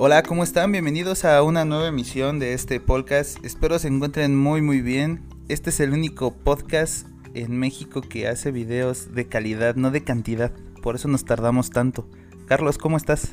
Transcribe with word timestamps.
Hola, 0.00 0.22
¿cómo 0.22 0.44
están? 0.44 0.70
Bienvenidos 0.70 1.24
a 1.24 1.42
una 1.42 1.64
nueva 1.64 1.88
emisión 1.88 2.38
de 2.38 2.54
este 2.54 2.78
podcast. 2.78 3.44
Espero 3.44 3.80
se 3.80 3.88
encuentren 3.88 4.36
muy 4.36 4.62
muy 4.62 4.80
bien. 4.80 5.24
Este 5.48 5.70
es 5.70 5.80
el 5.80 5.92
único 5.92 6.32
podcast 6.32 7.08
en 7.34 7.58
México 7.58 8.00
que 8.00 8.28
hace 8.28 8.52
videos 8.52 9.12
de 9.12 9.26
calidad, 9.26 9.74
no 9.74 9.90
de 9.90 10.04
cantidad. 10.04 10.52
Por 10.82 10.94
eso 10.94 11.08
nos 11.08 11.24
tardamos 11.24 11.70
tanto. 11.70 12.06
Carlos, 12.46 12.78
¿cómo 12.78 12.96
estás? 12.96 13.32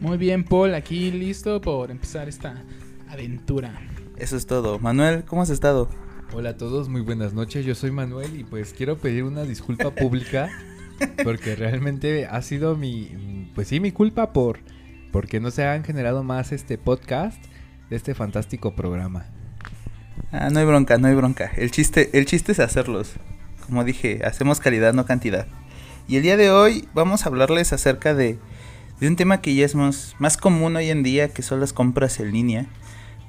Muy 0.00 0.18
bien, 0.18 0.42
Paul, 0.42 0.74
aquí 0.74 1.12
listo 1.12 1.60
por 1.60 1.92
empezar 1.92 2.28
esta 2.28 2.64
aventura. 3.08 3.80
Eso 4.16 4.36
es 4.36 4.46
todo. 4.46 4.80
Manuel, 4.80 5.22
¿cómo 5.26 5.42
has 5.42 5.50
estado? 5.50 5.88
Hola 6.32 6.50
a 6.50 6.56
todos, 6.56 6.88
muy 6.88 7.02
buenas 7.02 7.34
noches. 7.34 7.64
Yo 7.64 7.76
soy 7.76 7.92
Manuel 7.92 8.40
y 8.40 8.42
pues 8.42 8.72
quiero 8.72 8.98
pedir 8.98 9.22
una 9.22 9.44
disculpa 9.44 9.94
pública 9.94 10.50
porque 11.22 11.54
realmente 11.54 12.26
ha 12.26 12.42
sido 12.42 12.74
mi, 12.74 13.52
pues 13.54 13.68
sí, 13.68 13.78
mi 13.78 13.92
culpa 13.92 14.32
por 14.32 14.58
porque 15.12 15.40
no 15.40 15.50
se 15.50 15.66
han 15.66 15.84
generado 15.84 16.22
más 16.22 16.52
este 16.52 16.78
podcast 16.78 17.42
de 17.90 17.96
este 17.96 18.14
fantástico 18.14 18.74
programa. 18.74 19.26
Ah, 20.32 20.50
no 20.50 20.60
hay 20.60 20.66
bronca, 20.66 20.98
no 20.98 21.08
hay 21.08 21.14
bronca. 21.14 21.50
El 21.56 21.70
chiste, 21.70 22.10
el 22.18 22.26
chiste 22.26 22.52
es 22.52 22.60
hacerlos. 22.60 23.14
Como 23.66 23.84
dije, 23.84 24.20
hacemos 24.24 24.60
calidad, 24.60 24.92
no 24.92 25.06
cantidad. 25.06 25.46
Y 26.06 26.16
el 26.16 26.22
día 26.22 26.36
de 26.36 26.50
hoy 26.50 26.88
vamos 26.94 27.24
a 27.24 27.28
hablarles 27.28 27.72
acerca 27.72 28.14
de, 28.14 28.38
de 29.00 29.08
un 29.08 29.16
tema 29.16 29.40
que 29.40 29.54
ya 29.54 29.64
es 29.64 29.74
más, 29.74 30.16
más 30.18 30.36
común 30.36 30.76
hoy 30.76 30.90
en 30.90 31.02
día, 31.02 31.28
que 31.28 31.42
son 31.42 31.60
las 31.60 31.72
compras 31.72 32.20
en 32.20 32.32
línea. 32.32 32.66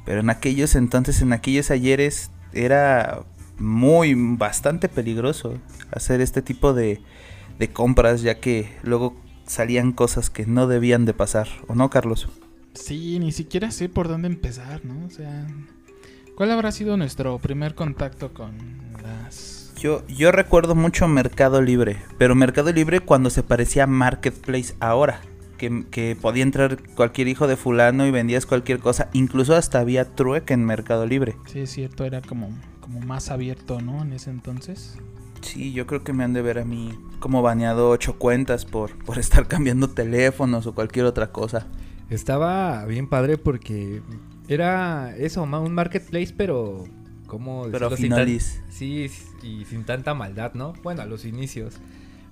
Pero 0.06 0.22
en 0.22 0.30
aquellos 0.30 0.76
entonces, 0.76 1.22
en 1.22 1.34
aquellos 1.34 1.72
ayeres, 1.72 2.32
era 2.54 3.22
muy, 3.58 4.16
bastante 4.16 4.90
peligroso 4.90 5.60
hacer 5.92 6.22
este 6.22 6.42
tipo 6.42 6.74
de, 6.74 7.02
de 7.60 7.70
compras, 7.70 8.22
ya 8.22 8.40
que 8.40 8.70
luego 8.84 9.16
salían 9.50 9.92
cosas 9.92 10.30
que 10.30 10.46
no 10.46 10.68
debían 10.68 11.06
de 11.06 11.14
pasar, 11.14 11.48
¿o 11.68 11.76
no, 11.76 11.90
Carlos? 11.90 12.30
Sí, 12.74 13.20
ni 13.20 13.32
siquiera 13.32 13.72
sé 13.72 13.90
por 13.90 14.08
dónde 14.08 14.28
empezar, 14.28 14.86
¿no? 14.86 15.06
O 15.06 15.10
sea, 15.10 15.48
¿cuál 16.36 16.52
habrá 16.52 16.72
sido 16.72 16.96
nuestro 16.98 17.38
primer 17.40 17.74
contacto 17.76 18.32
con 18.32 18.52
las... 19.02 19.74
Yo, 19.76 20.06
yo 20.08 20.32
recuerdo 20.32 20.76
mucho 20.76 21.08
Mercado 21.08 21.62
Libre, 21.62 21.98
pero 22.18 22.36
Mercado 22.36 22.72
Libre 22.72 23.00
cuando 23.00 23.30
se 23.30 23.44
parecía 23.44 23.84
a 23.84 23.88
Marketplace 23.88 24.76
ahora. 24.80 25.22
Que, 25.58 25.84
que, 25.92 26.16
podía 26.16 26.44
entrar 26.44 26.82
cualquier 26.96 27.28
hijo 27.28 27.46
de 27.46 27.58
fulano 27.58 28.08
y 28.08 28.12
vendías 28.12 28.46
cualquier 28.46 28.80
cosa. 28.80 29.10
Incluso 29.12 29.56
hasta 29.56 29.80
había 29.80 30.06
trueque 30.06 30.54
en 30.54 30.64
Mercado 30.64 31.06
Libre. 31.06 31.36
Sí, 31.48 31.60
es 31.60 31.72
cierto, 31.72 32.06
era 32.06 32.22
como, 32.22 32.50
como 32.80 33.02
más 33.02 33.30
abierto, 33.30 33.82
¿no? 33.82 34.02
En 34.02 34.14
ese 34.14 34.30
entonces. 34.30 34.98
Sí, 35.42 35.74
yo 35.74 35.88
creo 35.88 36.04
que 36.04 36.14
me 36.14 36.24
han 36.24 36.34
de 36.34 36.42
ver 36.42 36.60
a 36.60 36.66
mí 36.66 36.98
como 37.20 37.42
baneado 37.42 37.90
ocho 37.90 38.18
cuentas 38.18 38.66
por, 38.66 38.98
por 39.06 39.18
estar 39.20 39.48
cambiando 39.48 39.90
teléfonos 39.90 40.66
o 40.68 40.74
cualquier 40.74 41.06
otra 41.06 41.32
cosa. 41.32 41.68
Estaba 42.10 42.86
bien 42.86 43.08
padre 43.08 43.38
porque 43.38 44.02
era 44.48 45.16
eso, 45.18 45.44
un 45.44 45.74
marketplace, 45.74 46.34
pero 46.36 46.86
como 47.28 47.68
pero 47.72 47.96
sin 47.96 48.10
tan, 48.10 48.28
sí, 48.70 49.08
y 49.44 49.66
sin 49.66 49.84
tanta 49.86 50.16
maldad, 50.16 50.54
¿no? 50.56 50.74
Bueno, 50.82 51.04
a 51.04 51.06
los 51.06 51.26
inicios. 51.26 51.76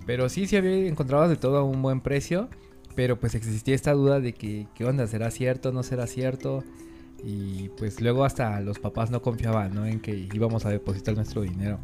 Pero 0.08 0.27
sí, 0.30 0.47
sí 0.47 0.55
había 0.55 0.88
encontrado 0.88 1.30
de 1.30 1.36
todo 1.36 1.58
a 1.58 1.64
un 1.64 1.81
buen 1.81 2.02
precio, 2.02 2.49
pero 2.95 3.19
pues 3.19 3.36
existía 3.36 3.75
esta 3.75 3.94
duda 3.94 4.19
de 4.19 4.33
que 4.33 4.67
qué 4.73 4.86
onda, 4.86 5.05
será 5.05 5.30
cierto, 5.30 5.71
no 5.71 5.83
será 5.83 6.08
cierto. 6.08 6.64
Y 7.23 7.70
pues 7.78 8.00
luego 8.00 8.23
hasta 8.23 8.60
los 8.62 8.80
papás 8.80 9.12
no 9.12 9.22
confiaban, 9.22 9.73
¿no? 9.73 9.86
En 9.86 10.00
que 10.00 10.28
íbamos 10.34 10.66
a 10.66 10.70
depositar 10.70 11.16
nuestro 11.16 11.42
dinero. 11.42 11.80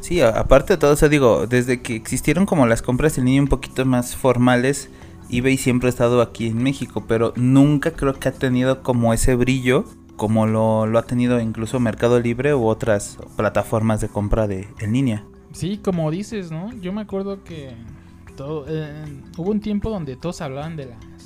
Sí, 0.00 0.20
aparte 0.20 0.74
de 0.74 0.78
todo 0.78 0.94
eso, 0.94 1.08
digo, 1.08 1.46
desde 1.46 1.82
que 1.82 1.94
existieron 1.94 2.46
como 2.46 2.66
las 2.66 2.82
compras 2.82 3.18
en 3.18 3.26
línea 3.26 3.42
un 3.42 3.48
poquito 3.48 3.84
más 3.84 4.16
formales, 4.16 4.88
eBay 5.30 5.56
siempre 5.56 5.88
ha 5.88 5.90
estado 5.90 6.22
aquí 6.22 6.46
en 6.46 6.62
México, 6.62 7.04
pero 7.06 7.32
nunca 7.36 7.92
creo 7.92 8.14
que 8.14 8.28
ha 8.28 8.32
tenido 8.32 8.82
como 8.82 9.12
ese 9.12 9.34
brillo 9.34 9.84
como 10.18 10.46
lo, 10.46 10.86
lo 10.86 10.98
ha 10.98 11.04
tenido 11.04 11.40
incluso 11.40 11.80
Mercado 11.80 12.20
Libre 12.20 12.54
u 12.54 12.66
otras 12.66 13.18
plataformas 13.36 14.02
de 14.02 14.08
compra 14.08 14.46
de, 14.46 14.68
en 14.80 14.92
línea. 14.92 15.24
Sí, 15.52 15.78
como 15.78 16.10
dices, 16.10 16.50
¿no? 16.50 16.74
Yo 16.74 16.92
me 16.92 17.00
acuerdo 17.00 17.42
que 17.44 17.74
todo, 18.36 18.66
eh, 18.68 19.04
hubo 19.38 19.50
un 19.50 19.60
tiempo 19.60 19.88
donde 19.88 20.16
todos 20.16 20.42
hablaban 20.42 20.76
de 20.76 20.86
las 20.86 21.17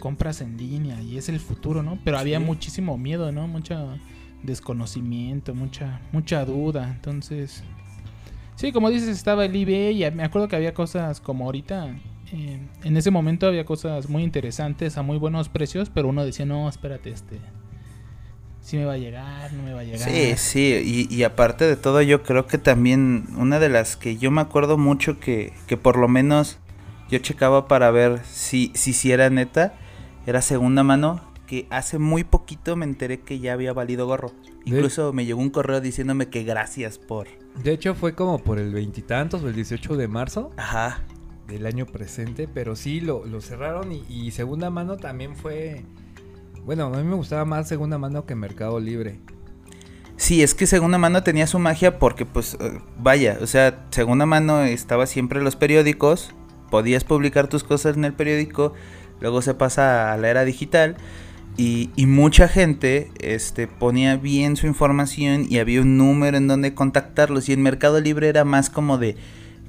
compras 0.00 0.40
en 0.40 0.56
línea 0.56 1.00
y 1.00 1.16
es 1.16 1.28
el 1.28 1.38
futuro, 1.38 1.84
¿no? 1.84 1.98
Pero 2.04 2.18
había 2.18 2.40
muchísimo 2.40 2.98
miedo, 2.98 3.30
¿no? 3.30 3.46
Mucho 3.46 3.96
desconocimiento, 4.42 5.54
mucha 5.54 6.00
mucha 6.10 6.44
duda. 6.44 6.90
Entonces, 6.90 7.62
sí, 8.56 8.72
como 8.72 8.90
dices, 8.90 9.08
estaba 9.08 9.44
el 9.44 9.54
eBay 9.54 10.04
y 10.04 10.10
me 10.10 10.24
acuerdo 10.24 10.48
que 10.48 10.56
había 10.56 10.74
cosas 10.74 11.20
como 11.20 11.44
ahorita. 11.44 11.94
Eh, 12.32 12.60
en 12.84 12.96
ese 12.96 13.10
momento 13.10 13.46
había 13.46 13.64
cosas 13.64 14.08
muy 14.08 14.22
interesantes 14.22 14.96
a 14.96 15.02
muy 15.02 15.18
buenos 15.18 15.48
precios, 15.48 15.90
pero 15.90 16.08
uno 16.08 16.24
decía, 16.24 16.46
no, 16.46 16.68
espérate, 16.68 17.10
este, 17.10 17.40
si 18.60 18.76
me 18.76 18.84
va 18.84 18.92
a 18.92 18.98
llegar, 18.98 19.52
no 19.52 19.64
me 19.64 19.72
va 19.72 19.80
a 19.80 19.84
llegar. 19.84 20.08
Sí, 20.08 20.34
sí, 20.36 21.08
y, 21.10 21.14
y, 21.14 21.24
aparte 21.24 21.64
de 21.64 21.76
todo 21.76 22.02
yo 22.02 22.22
creo 22.22 22.46
que 22.46 22.56
también 22.56 23.26
una 23.36 23.58
de 23.58 23.68
las 23.68 23.96
que 23.96 24.16
yo 24.16 24.30
me 24.30 24.40
acuerdo 24.40 24.78
mucho 24.78 25.18
que, 25.18 25.52
que 25.66 25.76
por 25.76 25.96
lo 25.96 26.06
menos 26.06 26.58
yo 27.10 27.18
checaba 27.18 27.66
para 27.66 27.90
ver 27.90 28.20
si, 28.24 28.70
si, 28.74 28.92
si 28.92 29.10
era 29.10 29.28
neta, 29.30 29.74
era 30.26 30.42
segunda 30.42 30.82
mano, 30.82 31.20
que 31.46 31.66
hace 31.70 31.98
muy 31.98 32.24
poquito 32.24 32.76
me 32.76 32.84
enteré 32.84 33.20
que 33.20 33.40
ya 33.40 33.52
había 33.52 33.72
valido 33.72 34.06
gorro. 34.06 34.32
Incluso 34.64 35.08
de... 35.08 35.12
me 35.12 35.24
llegó 35.24 35.40
un 35.40 35.50
correo 35.50 35.80
diciéndome 35.80 36.28
que 36.28 36.44
gracias 36.44 36.98
por... 36.98 37.26
De 37.62 37.72
hecho 37.72 37.94
fue 37.94 38.14
como 38.14 38.38
por 38.38 38.58
el 38.58 38.72
veintitantos 38.72 39.42
o 39.42 39.48
el 39.48 39.54
18 39.54 39.96
de 39.96 40.08
marzo. 40.08 40.50
Ajá. 40.56 41.02
Del 41.48 41.66
año 41.66 41.86
presente, 41.86 42.46
pero 42.46 42.76
sí 42.76 43.00
lo, 43.00 43.26
lo 43.26 43.40
cerraron 43.40 43.90
y, 43.90 44.04
y 44.08 44.30
segunda 44.30 44.70
mano 44.70 44.96
también 44.96 45.34
fue... 45.34 45.84
Bueno, 46.64 46.86
a 46.86 46.98
mí 46.98 47.04
me 47.04 47.16
gustaba 47.16 47.44
más 47.44 47.66
segunda 47.66 47.98
mano 47.98 48.26
que 48.26 48.34
Mercado 48.34 48.78
Libre. 48.78 49.20
Sí, 50.20 50.42
es 50.42 50.54
que 50.54 50.66
segunda 50.66 50.98
mano 50.98 51.22
tenía 51.22 51.46
su 51.46 51.58
magia 51.58 51.98
porque 51.98 52.26
pues 52.26 52.58
vaya, 52.98 53.38
o 53.40 53.46
sea, 53.46 53.86
segunda 53.90 54.26
mano 54.26 54.62
estaba 54.64 55.06
siempre 55.06 55.38
en 55.38 55.46
los 55.46 55.56
periódicos, 55.56 56.34
podías 56.70 57.04
publicar 57.04 57.48
tus 57.48 57.64
cosas 57.64 57.96
en 57.96 58.04
el 58.04 58.12
periódico, 58.12 58.74
luego 59.20 59.42
se 59.42 59.54
pasa 59.54 60.12
a 60.12 60.16
la 60.16 60.30
era 60.30 60.44
digital 60.44 60.96
y, 61.56 61.90
mucha 62.06 62.48
gente 62.48 63.10
este, 63.18 63.66
ponía 63.66 64.16
bien 64.16 64.56
su 64.56 64.66
información 64.66 65.46
y 65.48 65.58
había 65.58 65.82
un 65.82 65.98
número 65.98 66.38
en 66.38 66.48
donde 66.48 66.74
contactarlos. 66.74 67.48
Y 67.48 67.52
en 67.52 67.62
Mercado 67.62 68.00
Libre 68.00 68.28
era 68.28 68.44
más 68.44 68.70
como 68.70 68.96
de 68.96 69.16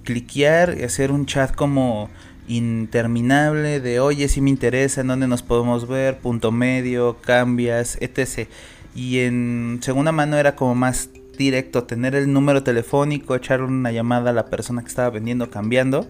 cliquear 0.04 0.78
y 0.80 0.84
hacer 0.84 1.12
un 1.12 1.26
chat 1.26 1.54
como 1.54 2.10
interminable 2.48 3.80
de 3.80 4.00
oye 4.00 4.28
si 4.28 4.42
me 4.42 4.50
interesa 4.50 5.02
en 5.02 5.08
dónde 5.08 5.28
nos 5.28 5.44
podemos 5.44 5.88
ver 5.88 6.18
punto 6.18 6.52
medio 6.52 7.18
cambias 7.22 7.98
etc. 8.02 8.48
Y 8.96 9.20
en 9.20 9.80
segunda 9.82 10.12
mano 10.12 10.38
era 10.38 10.56
como 10.56 10.76
más 10.76 11.10
directo 11.38 11.84
tener 11.84 12.16
el 12.16 12.32
número 12.32 12.64
telefónico 12.64 13.36
echar 13.36 13.62
una 13.62 13.92
llamada 13.92 14.32
a 14.32 14.34
la 14.34 14.46
persona 14.46 14.82
que 14.82 14.88
estaba 14.88 15.10
vendiendo 15.10 15.50
cambiando 15.50 16.08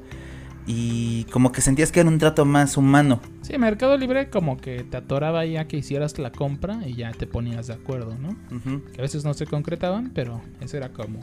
y 0.68 1.26
como 1.26 1.52
que 1.52 1.62
sentías 1.62 1.92
que 1.92 2.00
era 2.02 2.10
un 2.10 2.18
trato 2.18 2.46
más 2.46 2.78
humano. 2.78 3.20
Sí, 3.42 3.58
Mercado 3.58 3.98
Libre 3.98 4.30
como 4.30 4.58
que 4.58 4.84
te 4.84 4.98
atoraba 4.98 5.46
ya 5.46 5.68
que 5.68 5.78
hicieras 5.78 6.18
la 6.20 6.32
compra 6.32 6.80
y 6.86 6.94
ya 6.94 7.12
te 7.12 7.28
ponías 7.28 7.68
de 7.68 7.74
acuerdo, 7.74 8.16
¿no? 8.18 8.30
Uh 8.30 8.60
-huh. 8.60 8.92
Que 8.92 9.00
a 9.00 9.02
veces 9.02 9.26
no 9.26 9.34
se 9.34 9.46
concretaban, 9.46 10.12
pero 10.14 10.42
eso 10.60 10.78
era 10.78 10.90
como, 10.94 11.20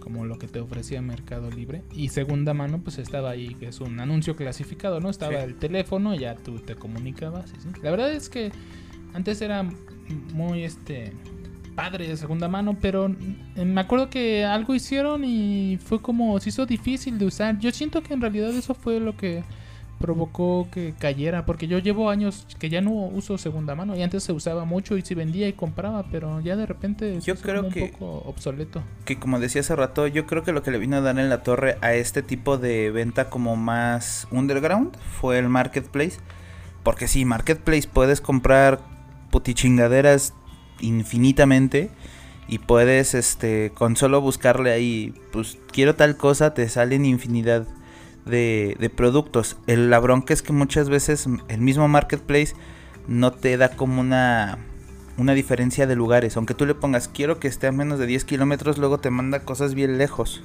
como 0.00 0.26
lo 0.26 0.38
que 0.38 0.46
te 0.46 0.60
ofrecía 0.60 1.00
Mercado 1.00 1.50
Libre. 1.50 1.82
Y 1.92 2.08
segunda 2.08 2.54
mano 2.54 2.80
pues 2.82 2.98
estaba 2.98 3.30
ahí, 3.30 3.54
que 3.54 3.68
es 3.68 3.80
un 3.80 3.98
anuncio 4.00 4.36
clasificado, 4.36 5.00
¿no? 5.00 5.10
Estaba 5.10 5.38
sí. 5.38 5.44
el 5.44 5.54
teléfono, 5.56 6.14
ya 6.14 6.34
tú 6.36 6.58
te 6.58 6.74
comunicabas. 6.76 7.50
¿sí? 7.50 7.68
La 7.82 7.90
verdad 7.90 8.12
es 8.12 8.28
que 8.28 8.52
antes 9.14 9.40
era 9.40 9.64
muy 10.34 10.64
este 10.64 11.12
padre 11.76 12.08
de 12.08 12.16
segunda 12.16 12.48
mano, 12.48 12.76
pero 12.80 13.14
me 13.54 13.80
acuerdo 13.80 14.10
que 14.10 14.44
algo 14.44 14.74
hicieron 14.74 15.24
y 15.24 15.78
fue 15.84 16.00
como 16.00 16.40
se 16.40 16.48
hizo 16.48 16.66
difícil 16.66 17.18
de 17.18 17.26
usar. 17.26 17.58
Yo 17.58 17.70
siento 17.70 18.02
que 18.02 18.14
en 18.14 18.20
realidad 18.20 18.50
eso 18.50 18.74
fue 18.74 18.98
lo 18.98 19.16
que 19.16 19.44
provocó 19.98 20.68
que 20.70 20.94
cayera, 20.98 21.46
porque 21.46 21.68
yo 21.68 21.78
llevo 21.78 22.10
años 22.10 22.46
que 22.58 22.68
ya 22.68 22.80
no 22.80 22.90
uso 22.90 23.38
segunda 23.38 23.74
mano 23.74 23.96
y 23.96 24.02
antes 24.02 24.24
se 24.24 24.32
usaba 24.32 24.64
mucho 24.64 24.96
y 24.96 25.02
se 25.02 25.14
vendía 25.14 25.48
y 25.48 25.52
compraba, 25.52 26.04
pero 26.10 26.40
ya 26.40 26.56
de 26.56 26.66
repente 26.66 27.18
yo 27.20 27.34
creo 27.36 27.68
que 27.68 27.82
un 27.82 27.90
poco 27.90 28.28
obsoleto. 28.28 28.82
Que 29.04 29.18
como 29.18 29.40
decía 29.40 29.60
hace 29.62 29.74
rato, 29.74 30.06
yo 30.06 30.26
creo 30.26 30.42
que 30.42 30.52
lo 30.52 30.62
que 30.62 30.70
le 30.70 30.78
vino 30.78 30.96
a 30.96 31.00
dar 31.00 31.18
en 31.18 31.28
la 31.28 31.42
torre 31.42 31.78
a 31.80 31.94
este 31.94 32.22
tipo 32.22 32.58
de 32.58 32.90
venta 32.90 33.30
como 33.30 33.56
más 33.56 34.28
underground 34.30 34.96
fue 34.98 35.38
el 35.38 35.48
marketplace, 35.48 36.18
porque 36.82 37.08
sí, 37.08 37.24
marketplace 37.24 37.88
puedes 37.90 38.20
comprar 38.20 38.80
putichingaderas 39.30 40.34
infinitamente 40.80 41.90
y 42.48 42.58
puedes 42.58 43.14
este 43.14 43.72
con 43.74 43.96
solo 43.96 44.20
buscarle 44.20 44.72
ahí 44.72 45.14
pues 45.32 45.58
quiero 45.72 45.94
tal 45.94 46.16
cosa 46.16 46.54
te 46.54 46.68
salen 46.68 47.04
infinidad 47.04 47.66
de, 48.24 48.76
de, 48.78 48.90
productos. 48.90 49.56
El 49.66 49.90
la 49.90 50.00
bronca 50.00 50.34
es 50.34 50.42
que 50.42 50.52
muchas 50.52 50.88
veces 50.88 51.28
el 51.48 51.60
mismo 51.60 51.86
marketplace 51.88 52.54
no 53.06 53.32
te 53.32 53.56
da 53.56 53.70
como 53.70 54.00
una 54.00 54.58
una 55.16 55.32
diferencia 55.32 55.86
de 55.86 55.96
lugares. 55.96 56.36
Aunque 56.36 56.54
tú 56.54 56.66
le 56.66 56.74
pongas 56.74 57.08
quiero 57.08 57.38
que 57.38 57.48
esté 57.48 57.66
a 57.66 57.72
menos 57.72 57.98
de 57.98 58.06
10 58.06 58.24
kilómetros 58.24 58.78
luego 58.78 58.98
te 58.98 59.10
manda 59.10 59.40
cosas 59.40 59.74
bien 59.74 59.98
lejos. 59.98 60.42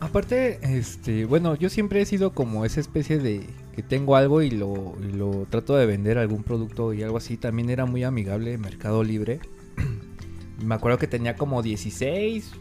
Aparte, 0.00 0.58
este, 0.62 1.24
bueno, 1.24 1.54
yo 1.54 1.70
siempre 1.70 2.02
he 2.02 2.06
sido 2.06 2.34
como 2.34 2.64
esa 2.64 2.80
especie 2.80 3.18
de 3.18 3.46
que 3.74 3.82
tengo 3.82 4.16
algo 4.16 4.40
y 4.42 4.50
lo, 4.50 4.94
y 5.02 5.12
lo 5.12 5.46
trato 5.50 5.76
de 5.76 5.86
vender 5.86 6.18
algún 6.18 6.42
producto 6.44 6.92
y 6.92 7.02
algo 7.02 7.16
así. 7.16 7.36
También 7.36 7.70
era 7.70 7.86
muy 7.86 8.04
amigable 8.04 8.56
Mercado 8.56 9.02
Libre. 9.02 9.40
Me 10.64 10.74
acuerdo 10.74 10.98
que 10.98 11.08
tenía 11.08 11.36
como 11.36 11.62
16, 11.62 12.52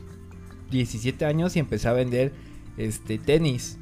17 0.71 1.25
años 1.25 1.55
y 1.55 1.59
empecé 1.59 1.87
a 1.87 1.93
vender 1.93 2.33
este 2.77 3.19
tenis. 3.19 3.77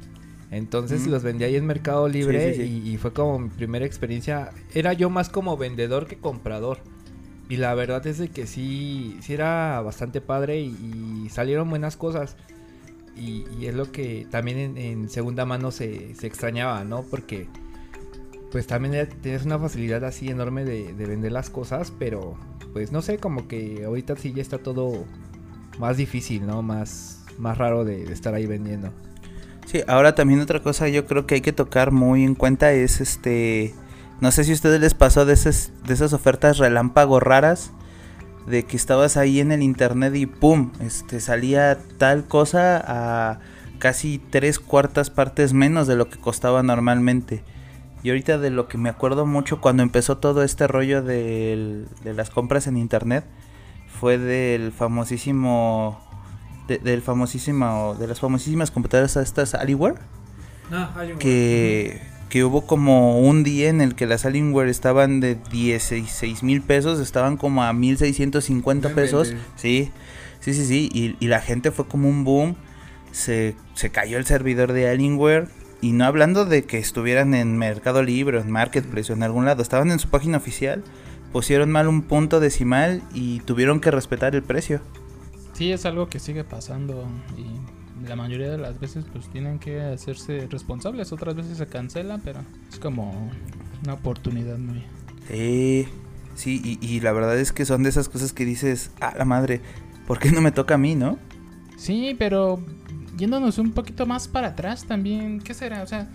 Entonces 0.50 1.02
Ujú. 1.02 1.12
los 1.12 1.22
vendí 1.22 1.44
ahí 1.44 1.56
en 1.56 1.64
Mercado 1.64 2.06
Libre 2.08 2.52
Sí, 2.52 2.60
sí, 2.60 2.66
sí. 2.66 2.82
Y, 2.84 2.94
y 2.94 2.96
fue 2.98 3.12
como 3.14 3.38
mi 3.38 3.48
primera 3.48 3.86
experiencia. 3.86 4.50
Era 4.74 4.92
yo 4.92 5.08
más 5.08 5.30
como 5.30 5.56
vendedor 5.56 6.06
que 6.06 6.18
comprador. 6.18 6.78
Y 7.48 7.56
la 7.56 7.74
verdad 7.74 8.06
es 8.06 8.18
de 8.18 8.28
que 8.28 8.46
sí, 8.46 9.16
sí 9.22 9.32
era 9.32 9.80
bastante 9.80 10.20
padre 10.20 10.60
y, 10.60 11.24
y 11.24 11.28
salieron 11.30 11.70
buenas 11.70 11.96
cosas. 11.96 12.36
Y, 13.16 13.66
es 13.66 13.74
lo 13.74 13.92
que 13.92 14.26
también 14.30 14.76
en, 14.76 15.08
segunda 15.08 15.44
mano 15.44 15.70
se, 15.70 16.14
se 16.14 16.26
extrañaba, 16.26 16.84
¿no? 16.84 17.02
Porque 17.02 17.46
pues 18.50 18.66
también 18.66 19.08
tenías 19.22 19.46
una 19.46 19.58
facilidad 19.58 20.04
así 20.04 20.28
enorme 20.28 20.64
de, 20.64 20.92
de 20.92 21.06
vender 21.06 21.32
las 21.32 21.48
cosas, 21.48 21.92
pero 21.98 22.36
pues 22.72 22.92
no 22.92 23.02
sé, 23.02 23.18
como 23.18 23.48
que 23.48 23.84
ahorita 23.84 24.16
sí 24.16 24.32
ya 24.32 24.42
está 24.42 24.58
todo 24.58 25.04
más 25.78 25.96
difícil, 25.96 26.46
¿no? 26.46 26.62
Más, 26.62 27.24
más 27.38 27.58
raro 27.58 27.84
de, 27.84 28.04
de 28.04 28.12
estar 28.12 28.34
ahí 28.34 28.46
vendiendo. 28.46 28.92
Sí, 29.66 29.82
ahora 29.86 30.14
también 30.14 30.40
otra 30.40 30.60
cosa 30.60 30.88
yo 30.88 31.06
creo 31.06 31.26
que 31.26 31.36
hay 31.36 31.40
que 31.40 31.52
tocar 31.52 31.92
muy 31.92 32.24
en 32.24 32.34
cuenta 32.34 32.72
es 32.72 33.00
este... 33.00 33.74
No 34.20 34.30
sé 34.30 34.44
si 34.44 34.52
a 34.52 34.54
ustedes 34.54 34.80
les 34.80 34.94
pasó 34.94 35.24
de 35.24 35.32
esas, 35.32 35.72
de 35.84 35.94
esas 35.94 36.12
ofertas 36.12 36.58
relámpago 36.58 37.18
raras. 37.18 37.72
De 38.46 38.64
que 38.64 38.76
estabas 38.76 39.16
ahí 39.16 39.40
en 39.40 39.52
el 39.52 39.62
internet 39.62 40.14
y 40.16 40.26
¡pum! 40.26 40.72
Este, 40.80 41.20
salía 41.20 41.78
tal 41.98 42.24
cosa 42.24 42.82
a 42.86 43.38
casi 43.78 44.18
tres 44.18 44.58
cuartas 44.58 45.10
partes 45.10 45.52
menos 45.52 45.86
de 45.86 45.96
lo 45.96 46.08
que 46.08 46.18
costaba 46.18 46.62
normalmente. 46.62 47.44
Y 48.02 48.08
ahorita 48.10 48.38
de 48.38 48.50
lo 48.50 48.66
que 48.66 48.78
me 48.78 48.88
acuerdo 48.88 49.26
mucho 49.26 49.60
cuando 49.60 49.82
empezó 49.84 50.18
todo 50.18 50.42
este 50.42 50.66
rollo 50.66 51.02
del- 51.02 51.86
de 52.02 52.14
las 52.14 52.30
compras 52.30 52.66
en 52.66 52.76
internet 52.76 53.24
fue 54.00 54.18
del 54.18 54.72
famosísimo 54.72 56.00
de, 56.66 56.78
del 56.78 57.02
famosísimo 57.02 57.94
de 57.98 58.06
las 58.08 58.18
famosísimas 58.20 58.70
computadoras 58.72 59.16
estas 59.16 59.54
Alienware 59.54 59.94
que, 61.18 62.00
que 62.32 62.44
hubo 62.44 62.62
como 62.62 63.20
un 63.20 63.44
día 63.44 63.68
en 63.68 63.82
el 63.82 63.94
que 63.94 64.06
las 64.06 64.24
Alienware 64.24 64.68
estaban 64.68 65.20
de 65.20 65.36
16 65.50 66.42
mil 66.42 66.62
pesos, 66.62 66.98
estaban 66.98 67.36
como 67.36 67.62
a 67.62 67.74
1650 67.74 68.88
No 68.88 68.94
pesos. 68.94 69.34
Sí, 69.54 69.90
sí, 70.40 70.54
sí, 70.54 70.64
sí. 70.64 70.88
Y, 70.94 71.14
y 71.22 71.28
la 71.28 71.42
gente 71.42 71.72
fue 71.72 71.86
como 71.86 72.08
un 72.08 72.24
boom. 72.24 72.56
Se, 73.10 73.54
se 73.74 73.90
cayó 73.90 74.16
el 74.16 74.24
servidor 74.24 74.72
de 74.72 74.88
Alienware. 74.88 75.48
Y 75.82 75.92
no 75.92 76.06
hablando 76.06 76.46
de 76.46 76.64
que 76.64 76.78
estuvieran 76.78 77.34
en 77.34 77.58
Mercado 77.58 78.02
Libre, 78.02 78.38
o 78.38 78.40
en 78.40 78.50
Marketplace 78.50 79.12
o 79.12 79.14
en 79.14 79.24
algún 79.24 79.44
lado, 79.44 79.60
estaban 79.60 79.90
en 79.90 79.98
su 79.98 80.08
página 80.08 80.38
oficial. 80.38 80.82
Pusieron 81.34 81.70
mal 81.70 81.86
un 81.86 82.00
punto 82.00 82.40
decimal 82.40 83.02
y 83.12 83.40
tuvieron 83.40 83.78
que 83.78 83.90
respetar 83.90 84.34
el 84.34 84.42
precio. 84.42 84.80
Sí, 85.52 85.70
es 85.70 85.84
algo 85.84 86.08
que 86.08 86.18
sigue 86.18 86.44
pasando 86.44 87.06
y 87.36 87.44
la 88.06 88.16
mayoría 88.16 88.50
de 88.50 88.58
las 88.58 88.78
veces 88.80 89.04
pues 89.12 89.28
tienen 89.28 89.58
que 89.58 89.80
hacerse 89.80 90.46
responsables, 90.48 91.12
otras 91.12 91.34
veces 91.34 91.58
se 91.58 91.66
cancela, 91.66 92.18
pero 92.24 92.40
es 92.70 92.78
como 92.78 93.30
una 93.82 93.94
oportunidad 93.94 94.58
muy... 94.58 94.82
Sí, 95.28 95.88
sí, 96.34 96.60
y, 96.64 96.86
y 96.86 97.00
la 97.00 97.12
verdad 97.12 97.38
es 97.38 97.52
que 97.52 97.64
son 97.64 97.82
de 97.82 97.90
esas 97.90 98.08
cosas 98.08 98.32
que 98.32 98.44
dices, 98.44 98.90
ah, 99.00 99.14
la 99.16 99.24
madre, 99.24 99.60
¿por 100.06 100.18
qué 100.18 100.30
no 100.30 100.40
me 100.40 100.52
toca 100.52 100.74
a 100.74 100.78
mí, 100.78 100.94
no? 100.94 101.18
Sí, 101.76 102.14
pero 102.18 102.64
yéndonos 103.16 103.58
un 103.58 103.72
poquito 103.72 104.06
más 104.06 104.28
para 104.28 104.48
atrás 104.48 104.84
también, 104.84 105.40
¿qué 105.40 105.54
será? 105.54 105.82
O 105.82 105.86
sea, 105.86 106.08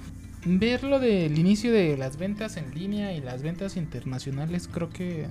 ver 0.45 0.83
lo 0.83 0.99
del 0.99 1.37
inicio 1.37 1.71
de 1.71 1.97
las 1.97 2.17
ventas 2.17 2.57
en 2.57 2.73
línea 2.73 3.13
y 3.13 3.21
las 3.21 3.41
ventas 3.41 3.75
internacionales 3.77 4.69
creo 4.71 4.89
que 4.89 5.27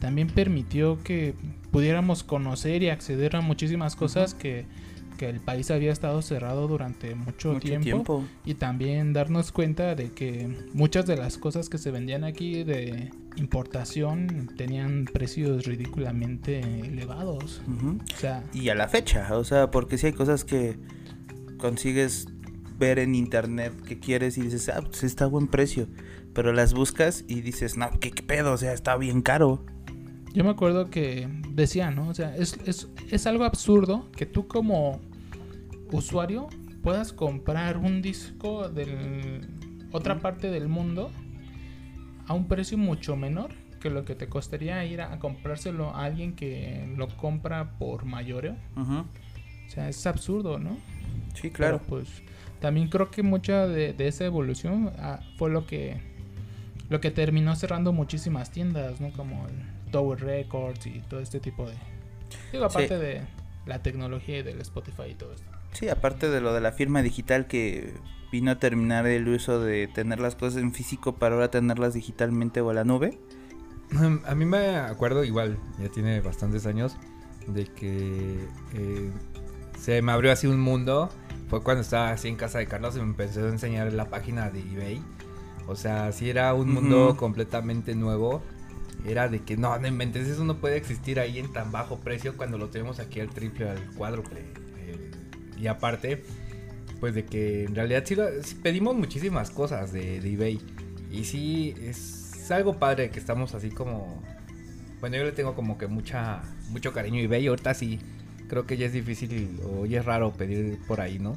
también 0.00 0.28
permitió 0.28 1.02
que 1.02 1.34
pudiéramos 1.70 2.22
conocer 2.22 2.82
y 2.82 2.90
acceder 2.90 3.36
a 3.36 3.40
muchísimas 3.40 3.96
cosas 3.96 4.34
que, 4.34 4.66
que 5.16 5.28
el 5.28 5.40
país 5.40 5.70
había 5.70 5.92
estado 5.92 6.22
cerrado 6.22 6.68
durante 6.68 7.14
mucho, 7.14 7.54
Mucho 7.54 7.60
tiempo, 7.60 7.84
tiempo. 7.84 8.24
y 8.44 8.54
también 8.54 9.12
darnos 9.12 9.52
cuenta 9.52 9.94
de 9.94 10.10
que 10.12 10.48
muchas 10.74 11.06
de 11.06 11.16
las 11.16 11.38
cosas 11.38 11.68
que 11.68 11.78
se 11.78 11.90
vendían 11.90 12.24
aquí 12.24 12.62
de 12.64 13.10
importación 13.36 14.50
tenían 14.56 15.04
precios 15.12 15.64
ridículamente 15.66 16.60
elevados. 16.60 17.62
O 17.68 18.16
sea, 18.18 18.44
Y 18.52 18.68
a 18.68 18.74
la 18.74 18.88
fecha, 18.88 19.36
o 19.36 19.44
sea, 19.44 19.70
porque 19.70 19.98
si 19.98 20.06
hay 20.06 20.12
cosas 20.12 20.44
que 20.44 20.78
consigues 21.58 22.26
ver 22.78 22.98
en 22.98 23.14
internet 23.14 23.72
que 23.86 23.98
quieres 23.98 24.36
y 24.38 24.42
dices, 24.42 24.68
ah, 24.68 24.82
pues 24.82 25.02
está 25.04 25.24
a 25.24 25.28
buen 25.28 25.48
precio. 25.48 25.88
Pero 26.34 26.52
las 26.52 26.74
buscas 26.74 27.24
y 27.26 27.40
dices, 27.40 27.76
no, 27.78 27.90
¿qué, 27.98 28.10
qué 28.10 28.22
pedo? 28.22 28.52
O 28.52 28.56
sea, 28.58 28.72
está 28.74 28.96
bien 28.96 29.22
caro. 29.22 29.64
Yo 30.36 30.44
me 30.44 30.50
acuerdo 30.50 30.90
que 30.90 31.26
decía, 31.48 31.90
¿no? 31.90 32.08
O 32.08 32.14
sea, 32.14 32.36
es, 32.36 32.58
es, 32.66 32.88
es 33.10 33.26
algo 33.26 33.44
absurdo 33.44 34.10
que 34.14 34.26
tú 34.26 34.46
como 34.46 35.00
usuario 35.90 36.48
puedas 36.82 37.14
comprar 37.14 37.78
un 37.78 38.02
disco 38.02 38.68
de 38.68 39.40
otra 39.92 40.18
parte 40.18 40.50
del 40.50 40.68
mundo 40.68 41.10
a 42.26 42.34
un 42.34 42.48
precio 42.48 42.76
mucho 42.76 43.16
menor 43.16 43.54
que 43.80 43.88
lo 43.88 44.04
que 44.04 44.14
te 44.14 44.28
costaría 44.28 44.84
ir 44.84 45.00
a, 45.00 45.14
a 45.14 45.18
comprárselo 45.20 45.96
a 45.96 46.04
alguien 46.04 46.36
que 46.36 46.86
lo 46.98 47.08
compra 47.08 47.78
por 47.78 48.04
mayoreo. 48.04 48.56
Ujú. 48.76 49.06
O 49.66 49.70
sea, 49.70 49.88
es 49.88 50.06
absurdo, 50.06 50.58
¿no? 50.58 50.76
Sí, 51.32 51.48
claro. 51.48 51.78
Pero, 51.78 51.88
pues 51.88 52.22
también 52.60 52.90
creo 52.90 53.10
que 53.10 53.22
mucha 53.22 53.66
de, 53.66 53.94
de 53.94 54.06
esa 54.06 54.26
evolución 54.26 54.92
ah, 54.98 55.20
fue 55.38 55.48
lo 55.48 55.66
que 55.66 55.98
lo 56.90 57.00
que 57.00 57.10
terminó 57.10 57.56
cerrando 57.56 57.94
muchísimas 57.94 58.50
tiendas, 58.50 59.00
¿no? 59.00 59.10
Como 59.12 59.46
el 59.46 59.75
Tower 59.96 60.20
Records 60.20 60.86
y 60.86 61.00
todo 61.08 61.20
este 61.20 61.40
tipo 61.40 61.66
de 61.66 61.74
digo 62.52 62.66
aparte 62.66 62.98
de 62.98 63.22
la 63.64 63.82
tecnología 63.82 64.40
y 64.40 64.42
del 64.42 64.60
Spotify 64.60 65.04
y 65.12 65.14
todo 65.14 65.32
esto. 65.32 65.50
Sí, 65.72 65.88
aparte 65.88 66.28
de 66.28 66.42
lo 66.42 66.52
de 66.52 66.60
la 66.60 66.72
firma 66.72 67.00
digital 67.00 67.46
que 67.46 67.94
vino 68.30 68.50
a 68.50 68.58
terminar 68.58 69.06
el 69.06 69.26
uso 69.26 69.58
de 69.58 69.88
tener 69.88 70.20
las 70.20 70.34
cosas 70.36 70.60
en 70.60 70.74
físico 70.74 71.16
para 71.16 71.34
ahora 71.34 71.50
tenerlas 71.50 71.94
digitalmente 71.94 72.60
o 72.60 72.68
a 72.68 72.74
la 72.74 72.84
nube. 72.84 73.18
A 74.26 74.34
mí 74.34 74.44
me 74.44 74.76
acuerdo 74.76 75.24
igual, 75.24 75.56
ya 75.78 75.88
tiene 75.88 76.20
bastantes 76.20 76.66
años, 76.66 76.98
de 77.46 77.64
que 77.64 78.46
eh, 78.74 79.10
se 79.78 80.02
me 80.02 80.12
abrió 80.12 80.30
así 80.30 80.46
un 80.46 80.60
mundo. 80.60 81.08
Fue 81.48 81.62
cuando 81.62 81.80
estaba 81.80 82.10
así 82.10 82.28
en 82.28 82.36
casa 82.36 82.58
de 82.58 82.66
Carlos 82.66 82.96
y 82.96 82.98
me 82.98 83.06
empezó 83.06 83.46
a 83.46 83.48
enseñar 83.48 83.90
la 83.94 84.10
página 84.10 84.50
de 84.50 84.60
eBay. 84.60 85.02
O 85.66 85.74
sea, 85.74 86.12
sí 86.12 86.28
era 86.28 86.52
un 86.52 86.70
mundo 86.70 87.16
completamente 87.16 87.94
nuevo. 87.94 88.42
Era 89.04 89.28
de 89.28 89.40
que 89.40 89.56
no, 89.56 89.78
no 89.78 89.86
inventes, 89.86 90.26
eso 90.26 90.44
no 90.44 90.58
puede 90.58 90.76
existir 90.76 91.20
ahí 91.20 91.38
en 91.38 91.52
tan 91.52 91.70
bajo 91.70 91.98
precio 92.00 92.36
cuando 92.36 92.58
lo 92.58 92.68
tenemos 92.70 92.98
aquí 92.98 93.20
al 93.20 93.28
triple, 93.30 93.68
al 93.70 93.84
cuádruple. 93.94 94.40
Eh, 94.78 95.10
y 95.60 95.66
aparte, 95.68 96.24
pues 96.98 97.14
de 97.14 97.24
que 97.24 97.64
en 97.64 97.74
realidad 97.74 98.02
sí, 98.04 98.14
lo- 98.16 98.42
sí 98.42 98.56
pedimos 98.56 98.96
muchísimas 98.96 99.50
cosas 99.50 99.92
de, 99.92 100.20
de 100.20 100.32
eBay. 100.32 100.60
Y 101.12 101.24
sí, 101.24 101.74
es 101.80 102.50
algo 102.50 102.78
padre 102.78 103.10
que 103.10 103.18
estamos 103.20 103.54
así 103.54 103.70
como... 103.70 104.22
Bueno, 105.00 105.16
yo 105.18 105.24
le 105.24 105.32
tengo 105.32 105.54
como 105.54 105.76
que 105.78 105.86
mucha 105.86 106.42
mucho 106.70 106.92
cariño 106.92 107.18
a 107.20 107.22
eBay. 107.22 107.46
Ahorita 107.46 107.74
sí, 107.74 108.00
creo 108.48 108.66
que 108.66 108.76
ya 108.76 108.86
es 108.86 108.92
difícil 108.92 109.60
o 109.64 109.86
ya 109.86 110.00
es 110.00 110.04
raro 110.06 110.32
pedir 110.32 110.78
por 110.88 111.00
ahí, 111.00 111.18
¿no? 111.18 111.36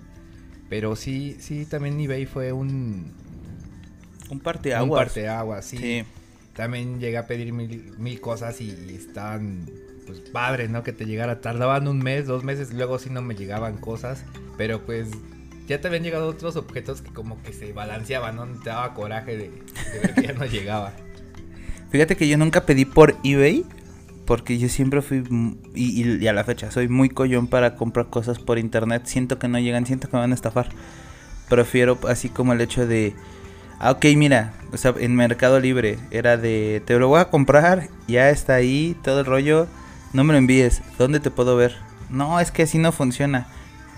Pero 0.70 0.96
sí, 0.96 1.36
sí, 1.39 1.66
también 1.66 2.00
eBay 2.00 2.25
fue 2.25 2.51
un, 2.51 3.12
Un 4.30 4.39
parte 4.39 4.74
un 4.82 4.89
parteaguas, 4.89 5.66
sí. 5.66 5.78
Sí. 5.78 6.04
También 6.60 7.00
llegué 7.00 7.18
a 7.18 7.25
pedir 7.25 7.54
mil, 7.54 7.94
mil 7.98 8.20
cosas 8.20 8.60
y 8.60 8.72
estaban 8.94 9.66
pues 10.06 10.20
padres, 10.20 10.70
¿no? 10.70 10.84
Que 10.84 10.92
te 10.92 11.06
llegara. 11.06 11.39
Tardaban 11.39 11.88
un 11.88 12.00
mes, 12.00 12.28
dos 12.28 12.44
meses, 12.44 12.74
luego 12.74 13.00
sí 13.00 13.10
no 13.10 13.22
me 13.22 13.34
llegaban 13.34 13.78
cosas. 13.78 14.25
Pero 14.58 14.86
pues 14.86 15.08
ya 15.70 15.80
te 15.80 15.88
habían 15.88 16.04
llegado 16.04 16.28
otros 16.28 16.58
objetos 16.58 17.01
que 17.01 17.13
como 17.13 17.42
que 17.44 17.54
se 17.54 17.72
balanceaban, 17.72 18.36
¿no? 18.36 18.46
Te 18.62 18.72
daba 18.72 18.94
coraje 18.94 19.38
de, 19.38 19.51
ver 20.01 20.13
que 20.16 20.22
ya 20.24 20.34
no 20.34 20.46
llegaba. 20.48 20.92
Fíjate 21.92 22.18
que 22.18 22.28
yo 22.28 22.38
nunca 22.38 22.66
pedí 22.66 22.84
por 22.84 23.16
eBay. 23.24 23.63
Porque 24.25 24.58
yo 24.58 24.68
siempre 24.68 25.01
fui, 25.01 25.24
y, 25.74 26.04
y- 26.04 26.18
y 26.24 26.28
a 26.28 26.34
la 26.34 26.44
fecha, 26.44 26.70
soy 26.72 26.89
muy 26.89 27.08
collón 27.10 27.48
para 27.48 27.75
comprar 27.75 28.10
cosas 28.10 28.38
por 28.38 28.60
internet. 28.60 29.04
Siento 29.06 29.39
que 29.39 29.48
no 29.48 29.60
llegan, 29.60 29.86
siento 29.86 30.10
que 30.10 30.18
me 30.18 30.22
van 30.22 30.32
a 30.34 30.36
estafar. 30.36 30.70
Prefiero 31.48 31.98
así 32.08 32.28
como 32.30 32.51
el 32.54 32.60
hecho 32.62 32.86
de, 32.86 33.16
ah, 33.79 33.91
ok, 33.91 34.05
mira, 34.15 34.53
o 34.71 34.77
sea, 34.77 34.93
en 35.00 35.15
Mercado 35.15 35.59
Libre 35.59 35.98
era 36.12 36.38
de, 36.38 36.81
te 36.86 36.98
lo 37.00 37.07
voy 37.07 37.19
a 37.19 37.29
comprar, 37.29 37.88
ya 38.07 38.29
está 38.29 38.55
ahí, 38.55 38.95
todo 39.03 39.21
el 39.21 39.25
rollo, 39.25 39.67
no 40.13 40.24
me 40.24 40.33
lo 40.33 40.39
envíes, 40.39 40.81
¿dónde 40.98 41.19
te 41.19 41.31
puedo 41.31 41.55
ver? 41.55 41.75
No, 42.09 42.39
es 42.39 42.51
que 42.51 42.63
así 42.63 42.77
no 42.77 42.91
funciona. 42.91 43.48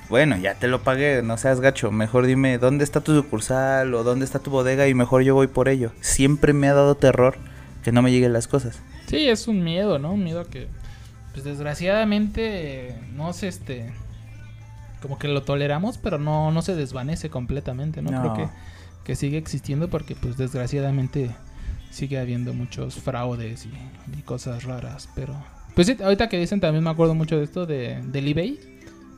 Bueno, 0.09 0.35
ya 0.35 0.55
te 0.55 0.67
lo 0.67 0.83
pagué, 0.83 1.21
no 1.23 1.37
seas 1.37 1.61
gacho. 1.61 1.89
Mejor 1.89 2.25
dime 2.25 2.57
dónde 2.57 2.83
está 2.83 2.99
tu 2.99 3.15
sucursal 3.15 3.93
o 3.93 4.03
dónde 4.03 4.25
está 4.25 4.39
tu 4.39 4.51
bodega 4.51 4.89
y 4.89 4.93
mejor 4.93 5.21
yo 5.21 5.35
voy 5.35 5.47
por 5.47 5.69
ello. 5.69 5.93
Siempre 6.01 6.51
me 6.51 6.67
ha 6.67 6.73
dado 6.73 6.95
terror 6.95 7.37
que 7.81 7.93
no 7.93 8.01
me 8.01 8.11
lleguen 8.11 8.33
las 8.33 8.49
cosas. 8.49 8.81
Sí, 9.07 9.29
es 9.29 9.47
un 9.47 9.63
miedo, 9.63 9.99
¿no? 9.99 10.11
Un 10.11 10.25
miedo 10.25 10.45
que, 10.47 10.67
pues 11.31 11.45
desgraciadamente, 11.45 12.99
no 13.13 13.31
se 13.31 13.47
este, 13.47 13.93
como 15.01 15.17
que 15.17 15.29
lo 15.29 15.43
toleramos, 15.43 15.97
pero 15.97 16.17
no, 16.17 16.51
no 16.51 16.61
se 16.61 16.75
desvanece 16.75 17.29
completamente, 17.29 18.01
¿no? 18.01 18.09
Creo 18.09 18.33
que, 18.33 18.53
que 19.11 19.17
sigue 19.17 19.37
existiendo 19.37 19.89
porque 19.89 20.15
pues 20.15 20.37
desgraciadamente 20.37 21.31
sigue 21.89 22.17
habiendo 22.17 22.53
muchos 22.53 22.95
fraudes 22.95 23.65
y, 23.65 24.21
cosas 24.21 24.63
raras, 24.63 25.09
pero... 25.15 25.35
Pues 25.75 25.87
sí, 25.87 25.97
ahorita 26.01 26.29
que 26.29 26.39
dicen 26.39 26.61
también 26.61 26.81
me 26.81 26.91
acuerdo 26.91 27.13
mucho 27.13 27.35
de 27.37 27.43
esto 27.43 27.65
de, 27.65 28.01
del 28.05 28.29
eBay. 28.29 28.57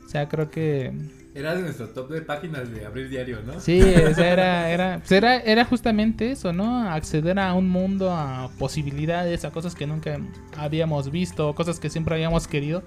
O 0.04 0.10
sea, 0.10 0.28
creo 0.28 0.50
que... 0.50 0.92
Era 1.36 1.54
de 1.54 1.62
nuestro 1.62 1.90
top 1.90 2.10
de 2.10 2.24
páginas 2.24 2.72
de 2.72 2.88
abrir 2.88 3.08
diario, 3.08 3.44
¿no? 3.46 3.60
Sí, 3.60 3.80
o 3.82 4.16
sea, 4.16 4.34
era, 4.34 4.72
era, 4.72 4.98
pues 4.98 5.12
era, 5.12 5.38
era 5.38 5.64
justamente 5.64 6.32
eso, 6.32 6.52
¿no? 6.52 6.90
Acceder 6.90 7.38
a 7.38 7.54
un 7.54 7.70
mundo, 7.70 8.12
a 8.12 8.50
posibilidades, 8.58 9.46
a 9.46 9.52
cosas 9.52 9.76
que 9.76 9.86
nunca 9.86 10.20
habíamos 10.58 11.12
visto, 11.12 11.54
cosas 11.54 11.80
que 11.80 11.92
siempre 11.92 12.16
habíamos 12.16 12.48
querido 12.48 12.82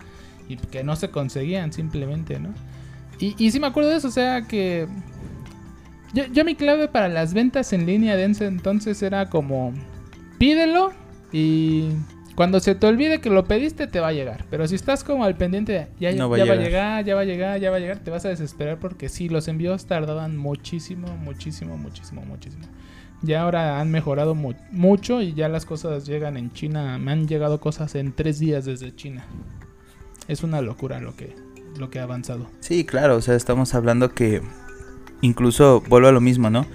y 0.49 0.57
que 0.57 0.83
no 0.83 0.97
se 0.97 1.13
conseguían 1.13 1.73
simplemente, 1.73 2.41
¿no? 2.41 2.53
Y, 3.21 3.37
y 3.39 3.53
sí 3.53 3.61
me 3.61 3.69
acuerdo 3.69 3.91
de 3.91 3.97
eso, 3.99 4.09
o 4.09 4.11
sea 4.11 4.43
que 4.43 4.89
yo, 6.13 6.45
mi 6.45 6.55
clave 6.55 6.89
para 6.89 7.09
las 7.09 7.35
ventas 7.35 7.73
en 7.73 7.87
línea 7.87 8.17
de 8.17 8.25
ese 8.25 8.47
entonces 8.47 9.03
era 9.03 9.29
como 9.29 9.73
pídelo 10.39 10.93
y 11.33 11.91
cuando 12.37 12.61
se 12.61 12.75
te 12.75 12.87
olvide 12.87 13.21
que 13.21 13.31
lo 13.31 13.45
pediste 13.45 13.87
te 13.87 13.99
va 13.99 14.09
a 14.09 14.13
llegar. 14.13 14.45
Pero 14.51 14.69
si 14.69 14.75
estás 14.75 15.03
como 15.03 15.25
al 15.25 15.37
pendiente, 15.37 15.89
ya, 15.99 16.11
ya, 16.11 16.27
va, 16.27 16.37
a 16.37 16.39
llegar, 16.39 17.05
ya 17.05 17.15
va 17.15 17.23
a 17.23 17.25
llegar, 17.25 17.61
ya 17.61 17.71
va 17.71 17.77
a 17.77 17.81
llegar, 17.81 17.99
te 17.99 18.11
vas 18.11 18.25
a 18.25 18.29
desesperar 18.29 18.79
porque 18.79 19.09
sí, 19.09 19.29
los 19.29 19.49
envíos 19.49 19.87
tardaban 19.87 20.37
muchísimo, 20.37 21.09
muchísimo, 21.17 21.77
muchísimo, 21.77 22.23
muchísimo. 22.23 22.65
Ya 23.23 23.43
ahora 23.43 23.81
han 23.81 23.91
mejorado 23.91 24.35
mucho 24.35 25.23
y 25.23 25.33
ya 25.33 25.49
las 25.49 25.65
cosas 25.65 26.07
llegan 26.07 26.37
en 26.37 26.53
China. 26.53 26.99
Me 26.99 27.13
han 27.13 27.27
llegado 27.27 27.61
cosas 27.61 27.95
en 27.95 28.13
tres 28.13 28.39
días 28.39 28.67
desde 28.67 28.95
China. 28.95 29.25
Es 30.29 30.43
una 30.43 30.61
locura 30.61 31.01
lo 31.01 31.17
que, 31.17 31.35
lo 31.79 31.89
que 31.89 31.99
ha 31.99 32.03
avanzado. 32.03 32.47
Sí, 32.61 32.85
claro, 32.85 33.17
o 33.17 33.23
sea, 33.23 33.35
estamos 33.35 33.75
hablando 33.75 34.13
que 34.13 34.43
incluso 35.21 35.83
vuelvo 35.89 36.09
a 36.09 36.13
lo 36.13 36.21
mismo, 36.21 36.51
¿no? 36.51 36.67